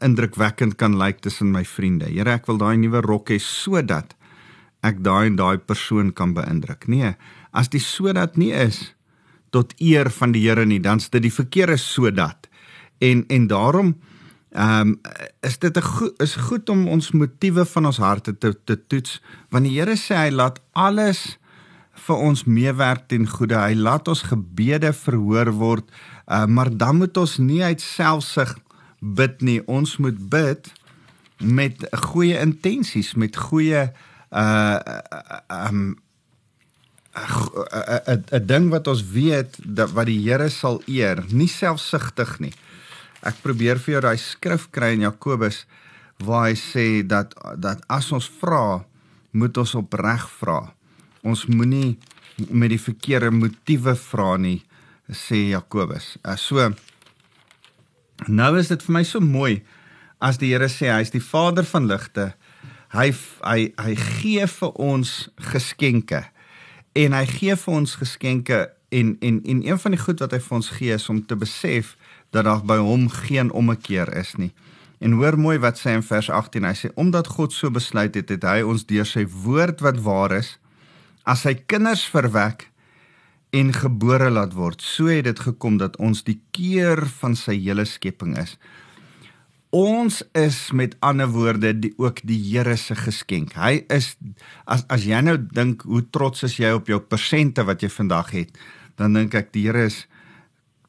indrukwekkend 0.00 0.76
kan 0.76 0.98
lyk 0.98 1.20
tussen 1.20 1.50
my 1.50 1.64
vriende. 1.64 2.06
Here, 2.06 2.30
ek 2.30 2.46
wil 2.46 2.58
daai 2.58 2.76
nuwe 2.76 3.00
rok 3.00 3.30
hê 3.30 3.38
sodat 3.38 4.14
ek 4.82 5.02
daai 5.06 5.26
en 5.30 5.36
daai 5.38 5.58
persoon 5.58 6.12
kan 6.12 6.34
beïndruk. 6.34 6.88
Nee, 6.90 7.14
as 7.50 7.70
die 7.72 7.82
sodat 7.82 8.36
nie 8.36 8.52
is 8.52 8.94
tot 9.52 9.74
eer 9.78 10.10
van 10.10 10.32
die 10.32 10.42
Here 10.46 10.64
nie, 10.66 10.80
dan's 10.80 11.10
dit 11.12 11.22
die 11.22 11.32
verkeerde 11.32 11.76
sodat. 11.76 12.48
En 12.98 13.24
en 13.28 13.46
daarom 13.46 13.94
ehm 14.52 14.88
um, 14.88 15.00
is 15.40 15.58
dit 15.58 15.76
'n 15.76 15.82
goed 15.82 16.22
is 16.22 16.34
goed 16.36 16.68
om 16.68 16.88
ons 16.88 17.12
motiewe 17.12 17.64
van 17.64 17.86
ons 17.86 17.96
harte 17.96 18.38
te 18.38 18.52
te 18.64 18.76
toets 18.86 19.22
want 19.50 19.64
die 19.64 19.80
Here 19.80 19.96
sê 19.96 20.14
hy 20.14 20.30
laat 20.30 20.60
alles 20.72 21.38
vir 22.06 22.16
ons 22.16 22.44
meewerk 22.44 23.08
ten 23.08 23.26
goeie. 23.28 23.56
Hy 23.56 23.74
laat 23.74 24.08
ons 24.08 24.22
gebede 24.22 24.92
verhoor 24.92 25.52
word. 25.52 25.90
Uh, 26.26 26.46
maar 26.46 26.70
dan 26.76 26.96
moet 26.96 27.16
ons 27.16 27.38
nie 27.38 27.62
uit 27.62 27.80
selfsug 27.80 28.56
bid 29.00 29.42
nie. 29.42 29.60
Ons 29.66 29.96
moet 29.96 30.18
bid 30.30 30.72
met 31.42 31.86
goeie 32.12 32.38
intensies, 32.38 33.14
met 33.14 33.36
goeie 33.36 33.90
uh 34.32 34.80
um 35.48 35.94
'n 37.12 38.46
ding 38.46 38.70
wat 38.70 38.86
ons 38.88 39.04
weet 39.04 39.58
dat 39.60 39.92
wat 39.92 40.06
die 40.08 40.20
Here 40.24 40.48
sal 40.48 40.80
eer, 40.86 41.24
nie 41.28 41.48
selfsugtig 41.48 42.38
nie. 42.40 42.52
Ek 43.22 43.36
probeer 43.42 43.78
vir 43.78 43.92
jou 43.92 44.00
daai 44.00 44.18
skrif 44.18 44.70
kry 44.70 44.94
in 44.96 45.04
Jakobus 45.04 45.66
waar 46.24 46.48
hy 46.48 46.56
sê 46.56 47.02
dat 47.06 47.34
dat 47.60 47.84
as 47.88 48.12
ons 48.12 48.30
vra, 48.40 48.84
moet 49.32 49.56
ons 49.56 49.74
opreg 49.74 50.24
vra. 50.40 50.72
Ons 51.22 51.46
moenie 51.46 51.98
met 52.48 52.72
die 52.72 52.80
verkeerde 52.80 53.30
motiewe 53.30 53.94
vra 53.94 54.36
nie, 54.36 54.62
sê 55.08 55.50
Jakobus. 55.52 56.16
Uh, 56.24 56.36
so 56.36 56.72
nou 58.28 58.56
is 58.58 58.68
dit 58.72 58.82
vir 58.82 58.92
my 58.92 59.04
so 59.04 59.20
mooi 59.20 59.62
as 60.22 60.38
die 60.38 60.52
Here 60.54 60.70
sê 60.70 60.88
hy 60.88 61.02
is 61.02 61.12
die 61.12 61.22
Vader 61.22 61.66
van 61.68 61.90
ligte. 61.90 62.32
Hy 62.92 63.08
hy 63.40 63.72
hy 63.80 63.94
gee 63.96 64.46
vir 64.46 64.72
ons 64.76 65.10
geskenke 65.52 66.26
en 66.92 67.14
hy 67.16 67.24
gee 67.30 67.54
vir 67.56 67.74
ons 67.78 67.94
geskenke 67.96 68.66
en 68.92 69.14
en 69.24 69.38
en 69.48 69.62
een 69.64 69.78
van 69.80 69.96
die 69.96 70.00
goed 70.00 70.20
wat 70.20 70.34
hy 70.36 70.40
vir 70.44 70.56
ons 70.58 70.68
gee 70.76 70.98
is 70.98 71.08
om 71.08 71.22
te 71.24 71.38
besef 71.40 71.94
dat 72.36 72.44
daar 72.44 72.60
by 72.68 72.76
hom 72.84 73.08
geen 73.08 73.52
ommekeer 73.52 74.12
is 74.16 74.34
nie. 74.36 74.52
En 75.00 75.16
hoor 75.16 75.38
mooi 75.40 75.56
wat 75.58 75.80
sê 75.80 75.96
in 75.96 76.04
vers 76.04 76.28
18. 76.30 76.68
Hy 76.68 76.74
sê 76.78 76.90
omdat 77.00 77.32
God 77.32 77.56
so 77.56 77.72
besluit 77.72 78.14
het, 78.14 78.28
het 78.28 78.44
hy 78.44 78.60
ons 78.60 78.84
deur 78.86 79.08
sy 79.08 79.24
woord 79.24 79.80
wat 79.80 79.98
waar 80.04 80.36
is 80.36 80.58
as 81.24 81.46
sy 81.46 81.54
kinders 81.70 82.04
verwek 82.12 82.68
en 83.56 83.72
gebore 83.72 84.30
laat 84.30 84.52
word. 84.56 84.84
So 84.84 85.08
het 85.08 85.24
dit 85.28 85.40
gekom 85.40 85.80
dat 85.80 85.96
ons 85.96 86.24
die 86.28 86.40
keer 86.52 87.06
van 87.20 87.36
sy 87.38 87.56
hele 87.56 87.84
skepping 87.88 88.36
is. 88.40 88.56
Ons 89.72 90.18
is 90.36 90.56
met 90.76 90.92
ander 91.00 91.30
woorde 91.32 91.70
die 91.72 91.94
ook 91.96 92.18
die 92.28 92.36
Here 92.36 92.74
se 92.76 92.92
geskenk. 92.92 93.54
Hy 93.56 93.86
is 93.88 94.10
as 94.68 94.84
as 94.92 95.06
jy 95.08 95.22
nou 95.24 95.38
dink 95.40 95.86
hoe 95.88 96.02
trots 96.12 96.44
is 96.44 96.58
jy 96.60 96.74
op 96.76 96.90
jou 96.92 96.98
persente 97.00 97.64
wat 97.64 97.80
jy 97.80 97.88
vandag 97.88 98.34
het, 98.36 98.52
dan 99.00 99.16
dink 99.16 99.32
ek 99.32 99.48
die 99.56 99.64
Here 99.64 99.86
is 99.88 100.02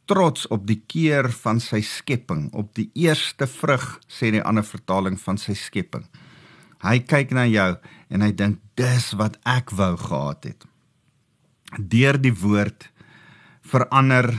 trots 0.03 0.49
op 0.51 0.67
die 0.67 0.81
keer 0.83 1.31
van 1.31 1.63
sy 1.63 1.79
skepping, 1.79 2.49
op 2.51 2.73
die 2.75 2.89
eerste 2.99 3.47
vrug 3.47 4.01
sê 4.11 4.33
die 4.35 4.43
ander 4.43 4.67
vertaling 4.67 5.15
van 5.15 5.39
sy 5.39 5.55
skepping. 5.55 6.03
Hy 6.83 6.99
kyk 7.07 7.31
na 7.31 7.47
jou 7.47 7.77
en 8.11 8.27
hy 8.27 8.33
dink 8.35 8.59
dis 8.75 9.13
wat 9.15 9.39
ek 9.47 9.71
wou 9.71 9.93
gehad 9.95 10.49
het. 10.51 10.67
Deur 11.79 12.19
die 12.19 12.35
woord 12.35 12.89
verander 13.63 14.33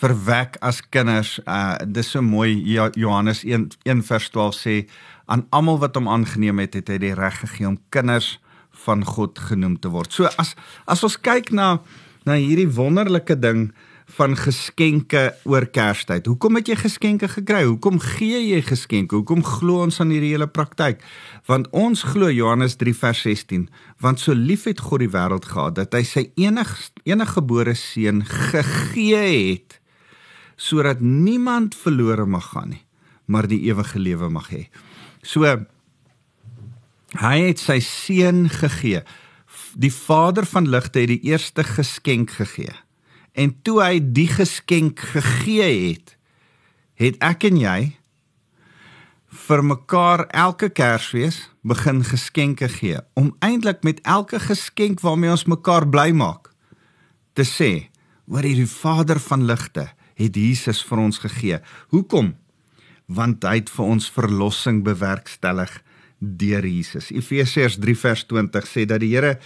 verwek 0.00 0.56
as 0.64 0.80
kinders. 0.88 1.38
Uh 1.44 1.76
dis 1.86 2.12
so 2.14 2.22
mooi 2.24 2.56
Johannes 2.96 3.44
1 3.44 3.68
1 3.84 4.04
vers 4.08 4.30
12 4.32 4.56
sê 4.56 4.76
aan 5.30 5.46
almal 5.54 5.78
wat 5.82 5.94
hom 5.98 6.08
aangeneem 6.10 6.58
het, 6.58 6.74
het 6.74 6.88
hy 6.90 6.98
die 7.02 7.14
reg 7.14 7.42
gegee 7.44 7.68
om 7.68 7.78
kinders 7.94 8.38
van 8.86 9.04
God 9.04 9.38
genoem 9.50 9.76
te 9.78 9.92
word. 9.92 10.12
So 10.12 10.30
as 10.40 10.56
as 10.90 11.04
ons 11.06 11.20
kyk 11.20 11.52
na 11.52 11.78
na 12.28 12.36
hierdie 12.36 12.68
wonderlike 12.68 13.36
ding 13.40 13.70
van 14.16 14.34
geskenke 14.36 15.30
oor 15.46 15.64
Kerstyd. 15.70 16.26
Hoekom 16.26 16.58
het 16.58 16.68
jy 16.68 16.76
geskenke 16.80 17.28
gekry? 17.30 17.62
Hoekom 17.68 18.00
gee 18.02 18.40
jy 18.42 18.58
geskenke? 18.66 19.20
Hoekom 19.20 19.44
glo 19.46 19.84
ons 19.84 20.00
aan 20.02 20.10
hierdie 20.10 20.32
hele 20.34 20.48
praktyk? 20.50 21.04
Want 21.46 21.70
ons 21.70 22.02
glo 22.10 22.30
Johannes 22.32 22.74
3 22.80 22.94
vers 23.04 23.22
16, 23.22 23.68
want 24.02 24.20
so 24.20 24.34
lief 24.34 24.66
het 24.66 24.82
God 24.82 25.04
die 25.04 25.12
wêreld 25.14 25.46
gehad 25.52 25.78
dat 25.78 25.94
hy 25.94 26.02
sy 26.06 26.26
enig 26.40 26.74
enige 27.06 27.36
gebore 27.38 27.76
seun 27.78 28.24
gegee 28.26 29.22
het 29.22 29.79
sodat 30.60 31.00
niemand 31.00 31.74
verlore 31.74 32.26
mag 32.28 32.50
gaan 32.52 32.74
nie, 32.74 32.84
maar 33.24 33.48
die 33.48 33.62
ewige 33.70 33.98
lewe 33.98 34.28
mag 34.28 34.50
hê. 34.52 34.66
So 35.24 35.48
hy 37.20 37.36
het 37.46 37.62
sy 37.62 37.78
seun 37.84 38.48
gegee. 38.52 39.00
Die 39.80 39.92
Vader 39.94 40.44
van 40.46 40.68
ligte 40.68 41.00
het 41.00 41.10
die 41.14 41.32
eerste 41.32 41.64
geskenk 41.64 42.34
gegee. 42.36 42.74
En 43.32 43.54
toe 43.64 43.80
hy 43.80 44.00
die 44.02 44.28
geskenk 44.28 45.00
gegee 45.14 45.70
het, 45.88 46.16
het 47.00 47.16
ek 47.24 47.46
en 47.48 47.56
jy 47.60 47.78
vir 49.30 49.62
mekaar 49.64 50.26
elke 50.34 50.68
Kersfees 50.74 51.38
begin 51.62 52.02
geskenke 52.04 52.68
gee 52.68 52.98
om 53.14 53.30
eintlik 53.44 53.84
met 53.86 54.02
elke 54.02 54.40
geskenk 54.42 55.00
waarmee 55.00 55.30
ons 55.30 55.46
mekaar 55.48 55.86
bly 55.88 56.10
maak 56.12 56.50
te 57.38 57.46
sê 57.46 57.70
oor 58.26 58.44
hierdie 58.44 58.68
Vader 58.68 59.22
van 59.22 59.46
ligte 59.46 59.86
het 60.20 60.36
Jesus 60.36 60.82
vir 60.84 60.98
ons 60.98 61.18
gegee. 61.22 61.60
Hoekom? 61.94 62.34
Want 63.10 63.44
hy 63.48 63.56
het 63.62 63.70
vir 63.72 63.94
ons 63.96 64.10
verlossing 64.12 64.84
bewerkstellig 64.86 65.72
deur 66.20 66.66
Jesus. 66.68 67.08
Efesiërs 67.10 67.78
3 67.80 67.96
vers 67.96 68.24
20 68.28 68.68
sê 68.68 68.84
dat 68.88 69.00
die 69.00 69.14
Here 69.14 69.38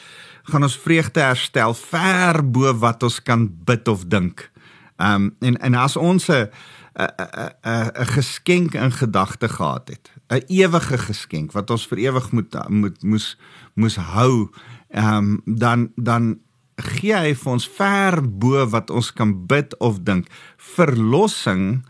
gaan 0.51 0.67
ons 0.67 0.77
vreugde 0.77 1.23
herstel 1.23 1.75
ver 1.79 2.43
bo 2.43 2.73
wat 2.83 3.07
ons 3.07 3.21
kan 3.23 3.47
bid 3.47 3.89
of 3.89 4.09
dink. 4.11 4.51
Ehm 4.99 5.31
um, 5.31 5.37
en 5.41 5.57
en 5.59 5.75
as 5.75 5.97
ons 5.97 6.29
'n 6.29 6.51
'n 6.95 7.91
'n 8.03 8.07
geskenk 8.07 8.75
in 8.75 8.93
gedagte 8.93 9.49
gehad 9.49 9.89
het, 9.89 10.11
'n 10.31 10.43
ewige 10.49 10.99
geskenk 10.99 11.53
wat 11.53 11.71
ons 11.71 11.87
vir 11.87 11.99
ewig 11.99 12.33
moet 12.33 12.69
moet 12.69 13.03
moes 13.03 13.39
moes 13.75 13.97
hou, 13.97 14.51
ehm 14.91 15.17
um, 15.17 15.43
dan 15.45 15.93
dan 15.97 16.39
gee 16.81 17.15
hy 17.15 17.35
vir 17.39 17.53
ons 17.53 17.67
ver 17.77 18.21
bo 18.23 18.65
wat 18.73 18.91
ons 18.91 19.11
kan 19.15 19.35
bid 19.49 19.75
of 19.79 20.03
dink. 20.07 20.29
Verlossing 20.75 21.85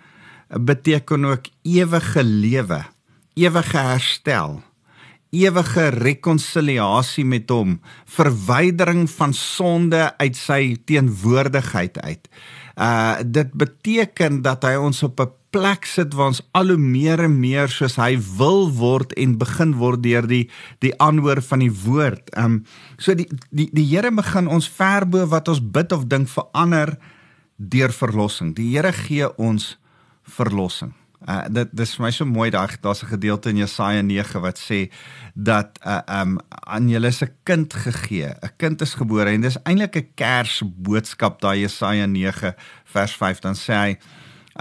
beteken 0.49 1.25
ook 1.25 1.49
ewige 1.63 2.23
lewe, 2.25 2.85
ewige 3.35 3.79
herstel, 3.79 4.61
ewige 5.35 5.89
rekonsiliasie 5.89 7.25
met 7.27 7.51
hom, 7.51 7.79
verwydering 8.07 9.09
van 9.11 9.35
sonde 9.35 10.13
uit 10.21 10.37
sy 10.39 10.77
teenwoordigheid 10.87 11.99
uit. 12.05 12.29
Uh 12.75 13.23
dit 13.23 13.53
beteken 13.55 14.43
dat 14.43 14.65
hy 14.67 14.75
ons 14.75 15.03
op 15.03 15.21
'n 15.21 15.31
plek 15.55 15.85
sit 15.87 16.15
waar 16.15 16.33
ons 16.33 16.43
al 16.51 16.75
hoe 16.75 16.81
meer 16.81 17.21
en 17.23 17.37
meer 17.39 17.71
soos 17.71 17.95
hy 17.97 18.19
wil 18.39 18.67
word 18.75 19.13
en 19.13 19.37
begin 19.39 19.77
word 19.79 20.03
deur 20.03 20.27
die 20.27 20.49
die 20.83 20.95
aanhoor 20.99 21.43
van 21.43 21.63
die 21.63 21.75
woord. 21.85 22.35
Um 22.37 22.65
so 22.99 23.15
die 23.15 23.29
die 23.51 23.69
die 23.73 23.87
Here 23.87 24.11
begin 24.11 24.49
ons 24.49 24.69
verbo 24.69 25.27
wat 25.27 25.49
ons 25.49 25.63
bid 25.63 25.93
of 25.93 26.09
dink 26.11 26.29
verander 26.29 26.99
deur 27.57 27.93
verlossing. 27.93 28.55
Die 28.55 28.75
Here 28.75 28.93
gee 28.93 29.31
ons 29.39 29.79
verlossing. 30.23 30.95
Uh 31.29 31.45
dit 31.49 31.69
dis 31.73 31.95
vir 31.97 32.05
my 32.05 32.11
so 32.13 32.25
mooi 32.25 32.51
daai 32.51 32.77
daar's 32.81 33.03
'n 33.03 33.13
gedeelte 33.17 33.49
in 33.49 33.57
Jesaja 33.57 34.03
9 34.03 34.41
wat 34.41 34.59
sê 34.59 34.91
dat 35.35 35.79
uh 35.87 36.01
um 36.21 36.39
aan 36.49 36.89
julle 36.89 37.09
is 37.09 37.23
'n 37.23 37.33
kind 37.45 37.73
gegee. 37.73 38.35
'n 38.43 38.53
Kind 38.57 38.81
is 38.81 38.95
gebore 38.95 39.31
en 39.31 39.41
dis 39.41 39.59
eintlik 39.65 39.97
'n 39.97 40.09
Kersboodskap 40.15 41.41
daai 41.41 41.61
Jesaja 41.61 42.07
9 42.07 42.55
vers 42.85 43.17
5 43.17 43.41
dan 43.41 43.55
sê 43.55 43.75
hy 43.75 43.99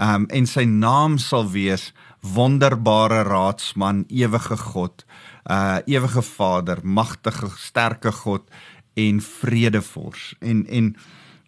Um 0.00 0.26
en 0.26 0.46
sy 0.46 0.64
naam 0.64 1.18
sal 1.22 1.46
wees 1.50 1.92
wonderbare 2.34 3.22
raadsman, 3.28 4.04
ewige 4.08 4.56
God, 4.56 5.04
uh 5.50 5.78
ewige 5.86 6.22
Vader, 6.22 6.80
magtige, 6.82 7.50
sterke 7.56 8.12
God 8.12 8.48
en 8.94 9.20
vredevors. 9.20 10.34
En 10.40 10.66
en 10.66 10.96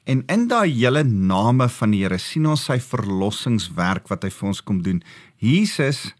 en 0.06 0.22
in 0.30 0.46
daai 0.48 0.70
hele 0.70 1.02
name 1.04 1.68
van 1.68 1.94
die 1.94 2.04
Here 2.04 2.18
sien 2.22 2.46
ons 2.46 2.66
sy 2.68 2.78
verlossingswerk 2.82 4.08
wat 4.12 4.25
hy 4.26 4.30
vir 4.30 4.48
ons 4.52 4.62
kom 4.62 4.82
doen. 4.82 5.02
Jesus 5.42 6.14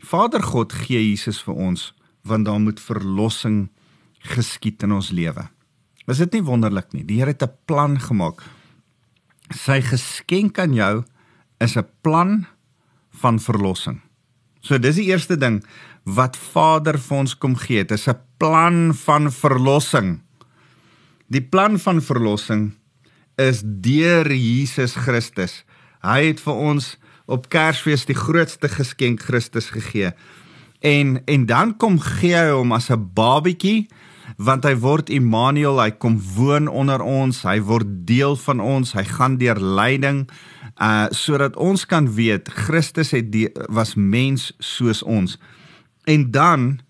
Vader 0.00 0.42
God 0.42 0.72
gee 0.72 1.02
Jesus 1.10 1.42
vir 1.44 1.54
ons 1.54 1.90
want 2.24 2.48
daar 2.48 2.60
moet 2.60 2.80
verlossing 2.80 3.68
geskied 4.34 4.82
in 4.84 4.92
ons 4.92 5.10
lewe. 5.16 5.46
Is 6.08 6.20
dit 6.20 6.36
nie 6.36 6.44
wonderlik 6.44 6.92
nie? 6.92 7.04
Die 7.04 7.20
Here 7.20 7.32
het 7.32 7.42
'n 7.42 7.56
plan 7.66 7.98
gemaak. 8.00 8.42
Sy 9.50 9.80
geskenk 9.80 10.58
aan 10.58 10.74
jou 10.74 11.04
is 11.60 11.76
'n 11.76 11.86
plan 12.02 12.46
van 13.10 13.38
verlossing. 13.38 14.00
So 14.60 14.78
dis 14.78 14.96
die 14.96 15.08
eerste 15.08 15.36
ding 15.36 15.64
wat 16.04 16.36
Vader 16.36 16.98
vir 16.98 17.18
ons 17.18 17.34
kom 17.34 17.56
gee. 17.56 17.84
Dit 17.84 17.98
is 17.98 18.08
'n 18.08 18.18
plan 18.38 18.94
van 18.94 19.30
verlossing. 19.32 20.20
Die 21.28 21.42
plan 21.42 21.78
van 21.78 22.00
verlossing 22.02 22.79
is 23.40 23.62
deur 23.64 24.28
Jesus 24.32 24.96
Christus. 25.00 25.62
Hy 26.04 26.30
het 26.30 26.40
vir 26.44 26.60
ons 26.60 26.94
op 27.30 27.48
Kersfees 27.52 28.04
die 28.08 28.18
grootste 28.18 28.68
geskenk 28.68 29.24
Christus 29.28 29.70
gegee. 29.72 30.12
En 30.80 31.20
en 31.24 31.46
dan 31.46 31.74
kom 31.76 32.00
gee 32.00 32.36
hy 32.36 32.50
hom 32.52 32.72
as 32.72 32.90
'n 32.90 33.10
babietjie 33.14 33.88
want 34.38 34.64
hy 34.64 34.74
word 34.78 35.10
Immanuel, 35.10 35.80
hy 35.82 35.90
kom 35.90 36.20
woon 36.36 36.68
onder 36.68 37.02
ons, 37.02 37.42
hy 37.42 37.60
word 37.60 38.06
deel 38.06 38.36
van 38.36 38.60
ons, 38.60 38.92
hy 38.92 39.04
gaan 39.04 39.36
deur 39.36 39.58
lyding 39.60 40.28
uh 40.80 41.08
sodat 41.10 41.56
ons 41.56 41.84
kan 41.84 42.08
weet 42.14 42.48
Christus 42.48 43.10
het 43.10 43.32
die, 43.32 43.48
was 43.68 43.94
mens 43.94 44.52
soos 44.58 45.02
ons. 45.02 45.38
En 46.06 46.30
dan 46.30 46.80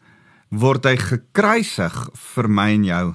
word 0.51 0.85
hy 0.85 0.97
gekruisig 0.97 2.11
vir 2.35 2.49
my 2.49 2.71
en 2.75 2.85
jou. 2.85 3.07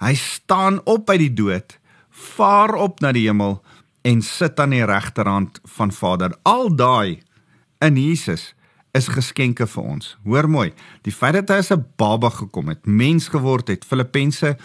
Hy 0.00 0.14
staan 0.14 0.80
op 0.84 1.10
uit 1.10 1.18
die 1.18 1.34
dood, 1.34 1.78
vaar 2.12 2.74
op 2.74 3.00
na 3.00 3.12
die 3.12 3.26
hemel 3.26 3.58
en 4.06 4.22
sit 4.22 4.60
aan 4.60 4.74
die 4.74 4.84
regterhand 4.84 5.60
van 5.76 5.92
Vader. 5.92 6.34
Al 6.42 6.68
daai 6.76 7.22
in 7.80 7.96
Jesus 7.96 8.52
is 8.92 9.08
geskenke 9.08 9.66
vir 9.66 9.82
ons. 9.82 10.16
Hoor 10.24 10.48
mooi, 10.50 10.70
die 11.02 11.14
feit 11.14 11.34
dat 11.34 11.48
hy 11.48 11.58
as 11.62 11.72
'n 11.72 11.84
baba 11.96 12.28
gekom 12.30 12.68
het, 12.68 12.86
mens 12.86 13.28
geword 13.28 13.68
het, 13.68 13.84
Filippense 13.84 14.56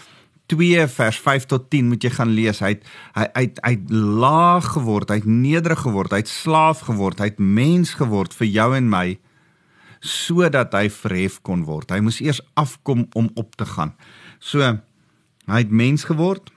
2 0.48 0.86
vers 0.88 1.18
5 1.20 1.46
tot 1.46 1.70
10 1.70 1.88
moet 1.88 2.02
jy 2.02 2.10
gaan 2.10 2.32
lees. 2.32 2.60
Hy 2.60 2.68
het 2.68 2.84
hy 3.14 3.26
uit 3.32 3.60
uit 3.60 3.90
laag 3.90 4.72
geword, 4.72 5.10
hy 5.10 5.20
het 5.20 5.28
nederig 5.28 5.78
geword, 5.84 6.10
hy 6.10 6.22
het 6.24 6.28
slaaf 6.28 6.80
geword, 6.88 7.18
hy 7.18 7.24
het 7.24 7.38
mens 7.38 7.94
geword 7.94 8.34
vir 8.34 8.46
jou 8.46 8.76
en 8.76 8.88
my 8.88 9.18
sodat 10.00 10.72
hy 10.72 10.88
verhef 10.88 11.40
kon 11.42 11.64
word. 11.66 11.90
Hy 11.90 12.00
moes 12.00 12.20
eers 12.20 12.40
afkom 12.54 13.08
om 13.18 13.30
op 13.34 13.56
te 13.56 13.66
gaan. 13.66 13.94
So 14.38 14.62
hy 15.48 15.58
het 15.58 15.70
mens 15.70 16.04
geword, 16.04 16.52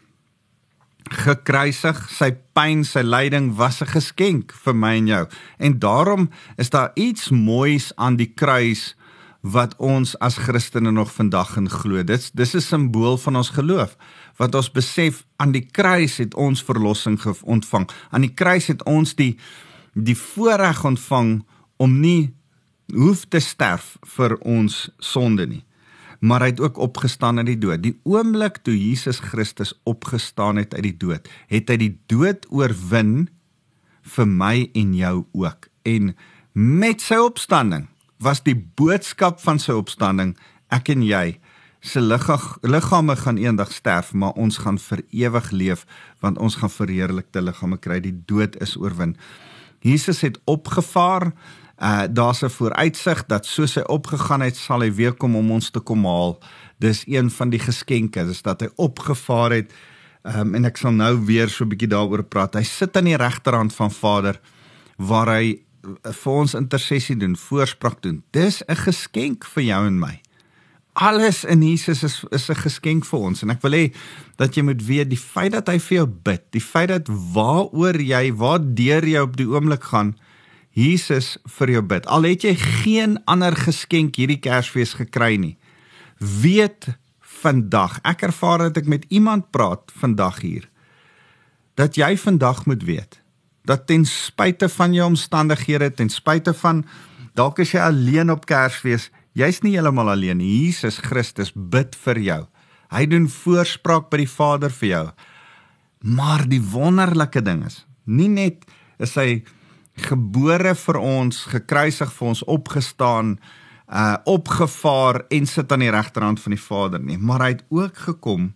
gekruisig, 1.09 1.97
sy 2.09 2.31
pyn, 2.53 2.83
sy 2.85 3.01
lyding 3.01 3.55
was 3.55 3.81
'n 3.81 3.87
geskenk 3.87 4.53
vir 4.53 4.75
my 4.75 4.95
en 4.95 5.07
jou. 5.07 5.27
En 5.59 5.79
daarom 5.79 6.29
is 6.57 6.69
daar 6.69 6.91
iets 6.95 7.29
moois 7.29 7.91
aan 7.95 8.15
die 8.15 8.33
kruis 8.35 8.95
wat 9.41 9.75
ons 9.77 10.13
as 10.19 10.37
Christene 10.37 10.91
nog 10.91 11.11
vandag 11.13 11.57
in 11.57 11.69
glo. 11.69 12.03
Dit 12.03 12.31
dis 12.33 12.55
'n 12.55 12.61
simbool 12.61 13.17
van 13.17 13.35
ons 13.35 13.49
geloof 13.49 13.97
wat 14.37 14.55
ons 14.55 14.71
besef 14.71 15.25
aan 15.35 15.51
die 15.51 15.65
kruis 15.71 16.17
het 16.17 16.35
ons 16.35 16.63
verlossing 16.63 17.19
ontvang. 17.43 17.89
Aan 18.09 18.21
die 18.21 18.33
kruis 18.33 18.67
het 18.67 18.83
ons 18.83 19.15
die 19.15 19.37
die 19.93 20.17
voorreg 20.17 20.85
ontvang 20.85 21.43
om 21.77 21.99
nie 21.99 22.33
hoef 22.93 23.25
te 23.25 23.39
sterf 23.39 23.97
vir 24.15 24.37
ons 24.37 24.89
sonde 24.97 25.47
nie. 25.47 25.63
Maar 26.21 26.45
hy 26.45 26.49
het 26.53 26.61
ook 26.61 26.77
opgestaan 26.77 27.41
uit 27.41 27.49
die 27.49 27.59
dood. 27.61 27.81
Die 27.81 27.95
oomblik 28.05 28.61
toe 28.65 28.75
Jesus 28.77 29.19
Christus 29.25 29.73
opgestaan 29.89 30.61
het 30.61 30.75
uit 30.77 30.85
die 30.91 30.97
dood, 30.97 31.29
het 31.49 31.69
hy 31.73 31.77
die 31.81 31.95
dood 32.11 32.45
oorwin 32.53 33.25
vir 34.15 34.27
my 34.29 34.69
en 34.77 34.93
jou 34.97 35.15
ook. 35.33 35.69
En 35.85 36.13
met 36.53 37.01
sy 37.01 37.17
opstanding 37.21 37.87
was 38.21 38.43
die 38.45 38.57
boodskap 38.77 39.41
van 39.41 39.59
sy 39.61 39.73
opstanding 39.77 40.35
ek 40.73 40.91
en 40.93 41.01
jy 41.05 41.25
se 41.81 42.01
liggame 42.01 43.15
gaan 43.17 43.39
eendag 43.41 43.71
sterf 43.73 44.11
maar 44.13 44.37
ons 44.37 44.59
gaan 44.61 44.77
vir 44.77 45.01
ewig 45.09 45.49
leef 45.51 45.85
want 46.21 46.37
ons 46.37 46.59
gaan 46.61 46.69
verheerlikte 46.69 47.41
liggame 47.41 47.79
kry 47.81 47.97
die 48.03 48.13
dood 48.29 48.57
is 48.61 48.75
oorwin 48.77 49.15
Jesus 49.81 50.21
het 50.21 50.37
opgevaar 50.45 51.31
uh, 51.81 52.03
daar's 52.09 52.43
'n 52.43 52.49
vooruitsig 52.49 53.25
dat 53.25 53.45
soos 53.45 53.75
hy 53.75 53.81
opgegaan 53.81 54.41
het 54.41 54.55
sal 54.55 54.81
hy 54.81 54.91
weer 54.91 55.13
kom 55.13 55.35
om 55.35 55.51
ons 55.51 55.69
te 55.69 55.79
kom 55.79 56.05
haal 56.05 56.39
dis 56.79 57.03
een 57.07 57.29
van 57.29 57.49
die 57.49 57.59
geskenke 57.59 58.25
dis 58.25 58.41
dat 58.41 58.61
hy 58.61 58.69
opgevaar 58.75 59.51
het 59.51 59.73
um, 60.23 60.55
en 60.55 60.65
ek 60.65 60.77
sal 60.77 60.91
nou 60.91 61.25
weer 61.25 61.49
so 61.49 61.63
'n 61.63 61.69
bietjie 61.69 61.89
daaroor 61.89 62.23
praat 62.23 62.55
hy 62.55 62.63
sit 62.63 62.97
aan 62.97 63.09
die 63.09 63.17
regterhand 63.17 63.73
van 63.73 63.91
Vader 63.91 64.39
waar 64.97 65.27
hy 65.27 65.61
vir 66.01 66.33
ons 66.33 66.53
intersessie 66.57 67.15
doen, 67.17 67.35
voorspraak 67.37 68.01
doen. 68.01 68.23
Dis 68.31 68.61
'n 68.67 68.75
geskenk 68.75 69.45
vir 69.45 69.63
jou 69.63 69.87
en 69.87 69.99
my. 69.99 70.21
Alles 70.93 71.43
in 71.43 71.61
Jesus 71.61 72.03
is 72.03 72.23
is 72.31 72.49
'n 72.49 72.55
geskenk 72.55 73.05
vir 73.05 73.19
ons 73.19 73.43
en 73.43 73.49
ek 73.49 73.61
wil 73.61 73.71
hê 73.71 73.93
dat 74.37 74.55
jy 74.55 74.63
moet 74.63 74.85
weet 74.85 75.09
die 75.09 75.17
feit 75.17 75.51
dat 75.51 75.67
hy 75.67 75.79
vir 75.79 75.97
jou 75.97 76.07
bid, 76.07 76.43
die 76.51 76.61
feit 76.61 76.89
dat 76.89 77.07
waaroor 77.07 78.01
jy, 78.01 78.33
waar 78.33 78.59
deur 78.59 79.03
jy 79.03 79.19
op 79.19 79.37
die 79.37 79.47
oomblik 79.47 79.83
gaan, 79.83 80.15
Jesus 80.77 81.37
vir 81.57 81.75
jou 81.75 81.83
bid. 81.83 82.05
Al 82.07 82.27
het 82.29 82.45
jy 82.47 82.55
geen 82.55 83.17
ander 83.25 83.55
geskenk 83.55 84.15
hierdie 84.15 84.39
Kersfees 84.39 84.95
gekry 84.99 85.35
nie. 85.41 85.57
Weet 86.17 86.93
vandag, 87.41 87.99
ek 88.07 88.27
ervaar 88.29 88.67
dat 88.69 88.83
ek 88.83 88.91
met 88.91 89.05
iemand 89.09 89.49
praat 89.51 89.91
vandag 89.99 90.43
hier 90.45 90.67
dat 91.79 91.95
jy 91.97 92.17
vandag 92.19 92.65
moet 92.69 92.83
weet 92.83 93.19
dat 93.65 93.85
ten 93.87 94.05
spyte 94.05 94.69
van 94.69 94.93
jou 94.93 95.05
omstandighede, 95.05 95.91
ten 95.93 96.09
spyte 96.09 96.53
van 96.57 96.81
dalk 97.37 97.61
as 97.61 97.73
jy 97.75 97.83
alleen 97.85 98.31
op 98.33 98.47
Kersfees, 98.49 99.11
jy's 99.37 99.61
nie 99.61 99.75
heeltemal 99.75 100.09
alleen 100.15 100.41
nie. 100.41 100.49
Jesus 100.65 100.97
Christus 101.05 101.53
bid 101.53 101.93
vir 102.05 102.19
jou. 102.25 102.39
Hy 102.91 103.05
doen 103.07 103.27
voorspraak 103.29 104.09
by 104.09 104.23
die 104.23 104.31
Vader 104.31 104.73
vir 104.73 104.89
jou. 104.89 105.03
Maar 106.17 106.47
die 106.49 106.61
wonderlike 106.73 107.43
ding 107.45 107.61
is, 107.69 107.83
nie 108.09 108.31
net 108.33 108.65
is 109.01 109.13
hy 109.15 109.43
gebore 109.95 110.75
vir 110.75 110.97
ons, 110.97 111.43
gekruisig 111.51 112.13
vir 112.13 112.27
ons, 112.27 112.43
opgestaan, 112.43 113.35
uh 113.91 114.15
opgevaar 114.25 115.25
en 115.29 115.45
sit 115.45 115.71
aan 115.71 115.83
die 115.83 115.91
regterhand 115.91 116.39
van 116.39 116.55
die 116.55 116.63
Vader 116.63 117.01
nie, 117.03 117.17
maar 117.17 117.43
hy 117.43 117.49
het 117.57 117.63
ook 117.69 117.97
gekom 118.07 118.53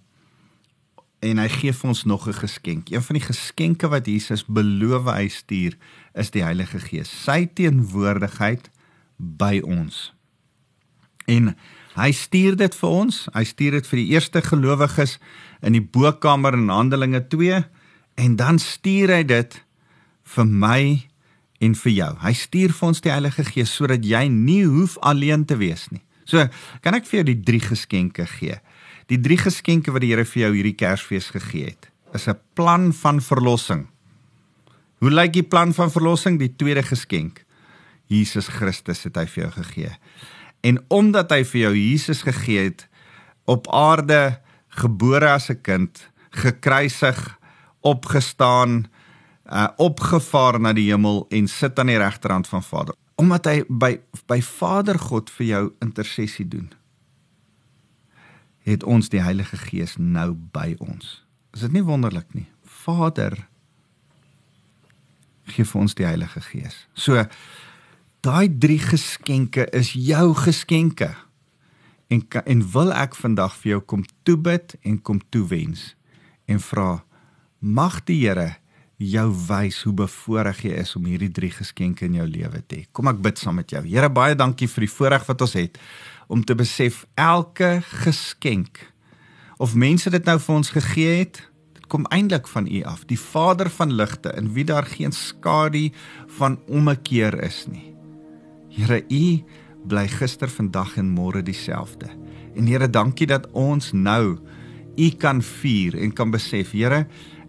en 1.26 1.42
hy 1.42 1.48
gee 1.50 1.74
vir 1.74 1.90
ons 1.90 2.04
nog 2.06 2.28
'n 2.28 2.34
geskenk. 2.34 2.90
Een 2.90 3.02
van 3.02 3.16
die 3.16 3.26
geskenke 3.26 3.88
wat 3.88 4.06
Jesus 4.06 4.46
beloof 4.46 5.06
hy 5.06 5.28
stuur 5.28 5.78
is 6.14 6.32
die 6.32 6.44
Heilige 6.44 6.80
Gees. 6.80 7.24
Sy 7.24 7.50
teenwoordigheid 7.54 8.70
by 9.18 9.62
ons. 9.64 10.14
En 11.26 11.56
hy 11.96 12.12
stuur 12.12 12.56
dit 12.56 12.76
vir 12.76 12.90
ons. 12.90 13.28
Hy 13.34 13.44
stuur 13.44 13.72
dit 13.72 13.88
vir 13.88 13.98
die 13.98 14.10
eerste 14.14 14.42
gelowiges 14.42 15.18
in 15.62 15.74
die 15.74 15.82
bokkamer 15.82 16.54
in 16.54 16.70
Handelinge 16.70 17.28
2 17.28 17.66
en 18.16 18.36
dan 18.36 18.60
stuur 18.60 19.10
hy 19.10 19.24
dit 19.24 19.66
vir 20.24 20.46
my 20.46 21.08
en 21.60 21.76
vir 21.76 21.92
jou. 21.92 22.12
Hy 22.22 22.34
stuur 22.34 22.74
vir 22.76 22.88
ons 22.88 23.02
die 23.02 23.12
Heilige 23.14 23.46
Gees 23.48 23.74
sodat 23.76 24.06
jy 24.06 24.28
nie 24.32 24.64
hoef 24.68 24.98
alleen 25.02 25.46
te 25.46 25.58
wees 25.58 25.88
nie. 25.92 26.04
So, 26.26 26.42
kan 26.82 26.98
ek 26.98 27.06
vir 27.06 27.22
jou 27.22 27.28
die 27.32 27.42
drie 27.48 27.62
geskenke 27.62 28.26
gee? 28.26 28.60
Die 29.12 29.22
drie 29.22 29.38
geskenke 29.38 29.94
wat 29.94 30.02
die 30.02 30.12
Here 30.12 30.26
vir 30.26 30.48
jou 30.48 30.54
hierdie 30.56 30.78
Kersfees 30.78 31.30
gegee 31.34 31.70
het, 31.70 31.92
is 32.14 32.28
'n 32.28 32.40
plan 32.56 32.92
van 32.94 33.22
verlossing. 33.22 33.88
Hoe 35.00 35.12
lyk 35.12 35.34
die 35.34 35.44
plan 35.44 35.74
van 35.74 35.92
verlossing? 35.92 36.40
Die 36.40 36.56
tweede 36.56 36.84
geskenk. 36.84 37.46
Jesus 38.08 38.48
Christus 38.48 39.04
het 39.04 39.16
hy 39.16 39.26
vir 39.26 39.44
jou 39.44 39.52
gegee. 39.52 39.92
En 40.64 40.80
omdat 40.90 41.32
hy 41.32 41.44
vir 41.44 41.62
jou 41.62 41.74
Jesus 41.76 42.22
gegee 42.26 42.64
het 42.70 42.88
op 43.46 43.68
aarde 43.70 44.40
gebore 44.70 45.30
as 45.30 45.50
'n 45.50 45.62
kind, 45.62 46.10
gekruisig, 46.32 47.38
opgestaan, 47.82 48.88
uh 49.46 49.68
opgevaar 49.78 50.60
na 50.60 50.74
die 50.74 50.90
hemel 50.90 51.26
en 51.30 51.48
sit 51.48 51.80
aan 51.80 51.92
die 51.92 52.00
regterhand 52.02 52.48
van 52.48 52.64
Vader. 52.64 52.96
Omdat 53.16 53.46
hy 53.46 53.60
by 53.70 53.92
by 54.26 54.42
Vader 54.42 55.00
God 55.00 55.30
vir 55.30 55.46
jou 55.46 55.64
intersessie 55.86 56.48
doen 56.48 56.72
het 58.66 58.84
ons 58.84 59.12
die 59.14 59.22
Heilige 59.22 59.58
Gees 59.62 59.94
nou 60.02 60.32
by 60.34 60.74
ons. 60.82 61.20
Is 61.54 61.62
dit 61.68 61.76
nie 61.76 61.86
wonderlik 61.86 62.32
nie? 62.34 62.48
Vader 62.66 63.38
gee 65.46 65.66
vir 65.70 65.82
ons 65.82 65.94
die 65.98 66.08
Heilige 66.08 66.42
Gees. 66.42 66.80
So 66.98 67.22
daai 68.26 68.50
drie 68.50 68.82
geskenke 68.82 69.68
is 69.70 69.94
jou 69.94 70.34
geskenke. 70.42 71.12
En 72.10 72.26
en 72.46 72.66
wil 72.74 72.94
ek 72.94 73.18
vandag 73.18 73.54
vir 73.62 73.76
jou 73.76 73.82
kom 73.94 74.06
toebid 74.26 74.76
en 74.82 74.98
kom 75.02 75.22
toewens 75.30 75.94
en 76.50 76.62
vra 76.62 76.90
mag 77.60 78.02
die 78.10 78.24
Here 78.26 78.56
jou 79.02 79.28
wys 79.50 79.82
hoe 79.84 79.94
bevoorreg 80.06 80.62
jy 80.70 80.74
is 80.82 80.96
om 80.96 81.08
hierdie 81.10 81.32
drie 81.34 81.52
geskenke 81.52 82.06
in 82.08 82.16
jou 82.20 82.28
lewe 82.28 82.62
te 82.64 82.80
hê. 82.80 82.84
Kom 82.96 83.10
ek 83.12 83.20
bid 83.24 83.40
saam 83.42 83.60
met 83.60 83.72
jou. 83.74 83.84
Here 83.84 84.10
baie 84.10 84.38
dankie 84.38 84.70
vir 84.72 84.86
die 84.86 84.92
voorreg 84.92 85.26
wat 85.28 85.44
ons 85.44 85.56
het 85.60 85.80
om 86.32 86.44
te 86.44 86.56
besef 86.58 87.04
elke 87.20 87.82
geskenk 88.06 88.80
of 89.58 89.76
mense 89.76 90.10
dit 90.12 90.26
nou 90.28 90.36
vir 90.42 90.56
ons 90.56 90.72
gegee 90.76 91.20
het, 91.22 91.40
dit 91.78 91.86
kom 91.92 92.08
eintlik 92.12 92.48
van 92.52 92.68
U 92.68 92.82
af, 92.88 93.06
die 93.08 93.20
Vader 93.20 93.70
van 93.72 93.94
ligte 93.96 94.34
in 94.36 94.52
wie 94.56 94.66
daar 94.68 94.88
geen 94.90 95.16
skadu 95.16 95.90
van 96.40 96.58
ommekeer 96.68 97.38
is 97.46 97.64
nie. 97.72 97.94
Here, 98.76 99.00
U 99.00 99.26
bly 99.88 100.08
gister, 100.12 100.52
vandag 100.52 100.98
en 101.00 101.14
môre 101.14 101.44
dieselfde. 101.46 102.10
En 102.58 102.68
Here, 102.68 102.90
dankie 102.90 103.28
dat 103.32 103.48
ons 103.54 103.94
nou 103.94 104.38
U 104.96 105.10
kan 105.20 105.42
vier 105.44 105.96
en 106.00 106.12
kan 106.16 106.32
besef, 106.36 106.74
Here, 106.76 107.06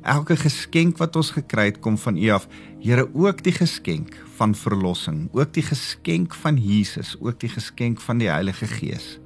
elke 0.06 0.36
geskenk 0.38 1.00
wat 1.02 1.16
ons 1.18 1.32
gekry 1.34 1.70
het 1.70 1.80
kom 1.84 1.98
van 1.98 2.16
U 2.16 2.30
af. 2.34 2.46
Here, 2.82 3.06
ook 3.14 3.42
die 3.44 3.54
geskenk 3.54 4.14
van 4.38 4.54
verlossing, 4.54 5.26
ook 5.34 5.52
die 5.56 5.64
geskenk 5.66 6.34
van 6.34 6.58
Jesus, 6.60 7.16
ook 7.20 7.40
die 7.42 7.50
geskenk 7.50 8.00
van 8.00 8.22
die 8.22 8.30
Heilige 8.30 8.68
Gees. 8.70 9.16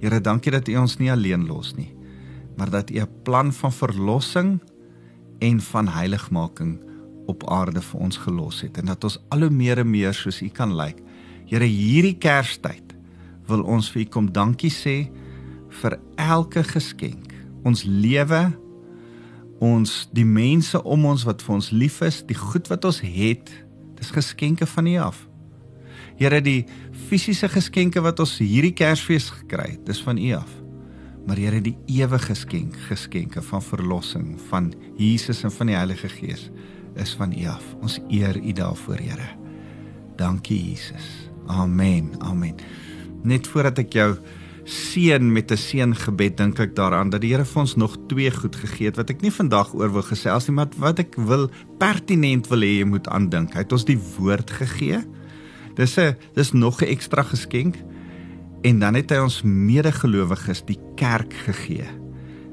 Here, 0.00 0.20
dankie 0.20 0.52
dat 0.54 0.68
U 0.68 0.76
ons 0.80 0.98
nie 1.00 1.10
alleen 1.12 1.46
los 1.48 1.74
nie, 1.76 1.92
maar 2.56 2.70
dat 2.70 2.90
U 2.90 3.00
'n 3.00 3.08
plan 3.24 3.52
van 3.52 3.72
verlossing 3.72 4.60
en 5.38 5.60
van 5.60 5.88
heiligmaking 5.88 6.78
op 7.26 7.48
aarde 7.50 7.82
vir 7.82 8.00
ons 8.00 8.16
gelos 8.16 8.60
het 8.60 8.78
en 8.78 8.86
dat 8.86 9.04
ons 9.04 9.18
al 9.28 9.40
hoe 9.40 9.50
meer 9.50 9.78
en 9.78 9.90
meer 9.90 10.14
soos 10.14 10.42
U 10.42 10.48
kan 10.48 10.74
lyk. 10.76 11.02
Here, 11.46 11.64
hierdie 11.64 12.18
Kerstyd 12.18 12.94
wil 13.46 13.62
ons 13.62 13.90
vir 13.90 14.02
U 14.02 14.04
kom 14.04 14.32
dankie 14.32 14.70
sê 14.70 15.10
vir 15.82 15.98
elke 16.16 16.62
geskenk. 16.64 17.32
Ons 17.64 17.84
lewe 17.84 18.52
ons 19.62 20.08
die 20.12 20.26
mense 20.26 20.78
om 20.84 21.06
ons 21.08 21.24
wat 21.24 21.42
vir 21.44 21.54
ons 21.56 21.70
lief 21.72 22.00
is, 22.04 22.20
die 22.28 22.36
goed 22.36 22.68
wat 22.68 22.84
ons 22.84 23.00
het, 23.04 23.50
dis 23.96 24.12
geskenke 24.12 24.68
van 24.68 24.86
U 24.90 24.96
af. 25.08 25.22
Here, 26.16 26.40
die 26.40 26.64
fisiese 27.08 27.48
geskenke 27.52 28.00
wat 28.04 28.20
ons 28.20 28.38
hierdie 28.40 28.74
Kersfees 28.76 29.30
gekry 29.32 29.74
het, 29.74 29.82
dis 29.88 30.00
van 30.04 30.20
U 30.20 30.30
af. 30.38 30.52
Maar 31.26 31.40
Here, 31.40 31.60
die 31.60 31.76
ewige 31.90 32.32
geskenk, 32.32 32.76
geskenke 32.88 33.42
van 33.42 33.64
verlossing 33.64 34.36
van 34.50 34.72
Jesus 35.00 35.42
en 35.44 35.52
van 35.52 35.72
die 35.72 35.76
Heilige 35.76 36.08
Gees 36.12 36.48
is 36.96 37.12
van 37.18 37.32
U 37.36 37.46
af. 37.52 37.64
Ons 37.82 37.98
eer 38.08 38.36
U 38.36 38.52
daarvoor, 38.56 39.00
Here. 39.02 39.28
Dankie 40.16 40.60
Jesus. 40.70 41.28
Amen. 41.46 42.14
Amen. 42.24 42.56
Net 43.22 43.48
voordat 43.50 43.82
ek 43.84 43.92
jou 43.96 44.10
seën 44.66 45.22
met 45.32 45.50
'n 45.50 45.56
seëngebed 45.56 46.36
dink 46.36 46.58
ek 46.58 46.74
daaraan 46.74 47.10
dat 47.10 47.20
die 47.20 47.30
Here 47.30 47.44
vir 47.44 47.60
ons 47.60 47.76
nog 47.76 47.96
twee 48.08 48.30
goed 48.30 48.56
gegee 48.56 48.86
het 48.86 48.96
wat 48.96 49.10
ek 49.10 49.22
nie 49.22 49.30
vandag 49.30 49.74
oor 49.74 49.92
wil 49.92 50.02
gesels 50.02 50.48
nie 50.48 50.54
maar 50.54 50.68
wat 50.76 50.98
ek 50.98 51.14
wil 51.16 51.48
pertinent 51.78 52.48
wil 52.48 52.60
hê 52.60 52.78
jy 52.78 52.84
moet 52.84 53.06
aandink. 53.08 53.54
Hy 53.54 53.58
het 53.62 53.72
ons 53.72 53.84
die 53.84 53.98
woord 54.18 54.50
gegee. 54.50 55.04
Dis 55.76 55.98
'n 55.98 56.16
dis 56.34 56.52
nog 56.52 56.82
'n 56.82 56.90
ekstra 56.90 57.22
geskenk 57.22 57.76
en 58.64 58.78
dan 58.78 58.94
het 58.94 59.10
hy 59.10 59.18
ons 59.18 59.42
medegelowiges 59.42 60.66
die 60.66 60.78
kerk 60.96 61.32
gegee. 61.32 61.86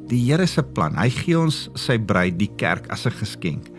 Die 0.07 0.21
Here 0.29 0.45
se 0.45 0.63
plan. 0.63 0.95
Hy 0.95 1.09
gee 1.09 1.39
ons 1.39 1.69
sy 1.73 1.97
bruid 1.97 2.37
die 2.37 2.51
kerk 2.55 2.87
as 2.91 3.05
'n 3.05 3.11
geskenk. 3.11 3.71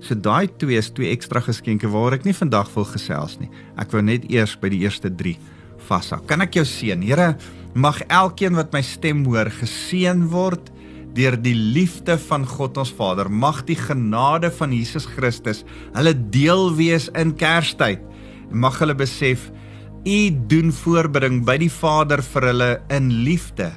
So 0.00 0.14
daai 0.14 0.48
twee 0.58 0.78
is 0.78 0.90
twee 0.90 1.10
ekstra 1.10 1.40
geskenke 1.40 1.88
waaroor 1.88 2.14
ek 2.14 2.24
nie 2.24 2.34
vandag 2.34 2.74
wil 2.74 2.84
gesels 2.84 3.38
nie. 3.38 3.50
Ek 3.76 3.92
wou 3.92 4.02
net 4.02 4.24
eers 4.30 4.56
by 4.56 4.68
die 4.68 4.80
eerste 4.80 5.10
3 5.10 5.36
vashou. 5.88 6.20
Kan 6.26 6.40
ek 6.40 6.54
jou 6.54 6.64
seën? 6.64 7.02
Here, 7.02 7.36
mag 7.74 8.00
elkeen 8.12 8.56
wat 8.58 8.72
my 8.74 8.82
stem 8.84 9.24
hoor 9.26 9.50
geseën 9.60 10.26
word 10.32 10.70
deur 11.16 11.36
die 11.36 11.56
liefde 11.56 12.16
van 12.28 12.46
God 12.48 12.78
ons 12.80 12.92
Vader. 12.96 13.28
Mag 13.28 13.62
die 13.68 13.76
genade 13.76 14.50
van 14.56 14.72
Jesus 14.72 15.06
Christus 15.08 15.62
hulle 15.96 16.14
deel 16.32 16.70
wees 16.78 17.10
in 17.18 17.34
Kerstyd. 17.36 18.00
Mag 18.52 18.80
hulle 18.80 18.96
besef 18.96 19.50
U 20.02 20.20
doen 20.50 20.72
voorbring 20.74 21.44
by 21.46 21.60
die 21.62 21.70
Vader 21.70 22.24
vir 22.32 22.48
hulle 22.48 22.70
in 22.90 23.10
liefde. 23.22 23.70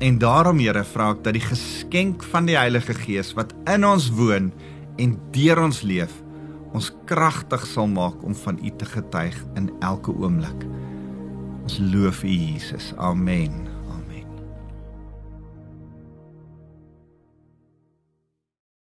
En 0.00 0.18
daarom 0.18 0.62
Here 0.62 0.84
vra 0.88 1.10
ek 1.14 1.24
dat 1.26 1.36
die 1.36 1.44
geskenk 1.44 2.24
van 2.32 2.48
die 2.48 2.56
Heilige 2.58 2.96
Gees 2.96 3.34
wat 3.36 3.52
in 3.70 3.84
ons 3.86 4.08
woon 4.14 4.50
en 4.98 5.18
deur 5.34 5.66
ons 5.66 5.82
leef 5.86 6.22
ons 6.74 6.90
kragtig 7.06 7.62
sal 7.70 7.86
maak 7.86 8.18
om 8.26 8.34
van 8.34 8.58
U 8.58 8.70
te 8.78 8.86
getuig 8.88 9.36
in 9.54 9.70
elke 9.86 10.10
oomblik. 10.10 10.64
Ons 11.64 11.78
loof 11.80 12.24
U 12.24 12.28
Jesus. 12.28 12.92
Amen. 12.98 13.73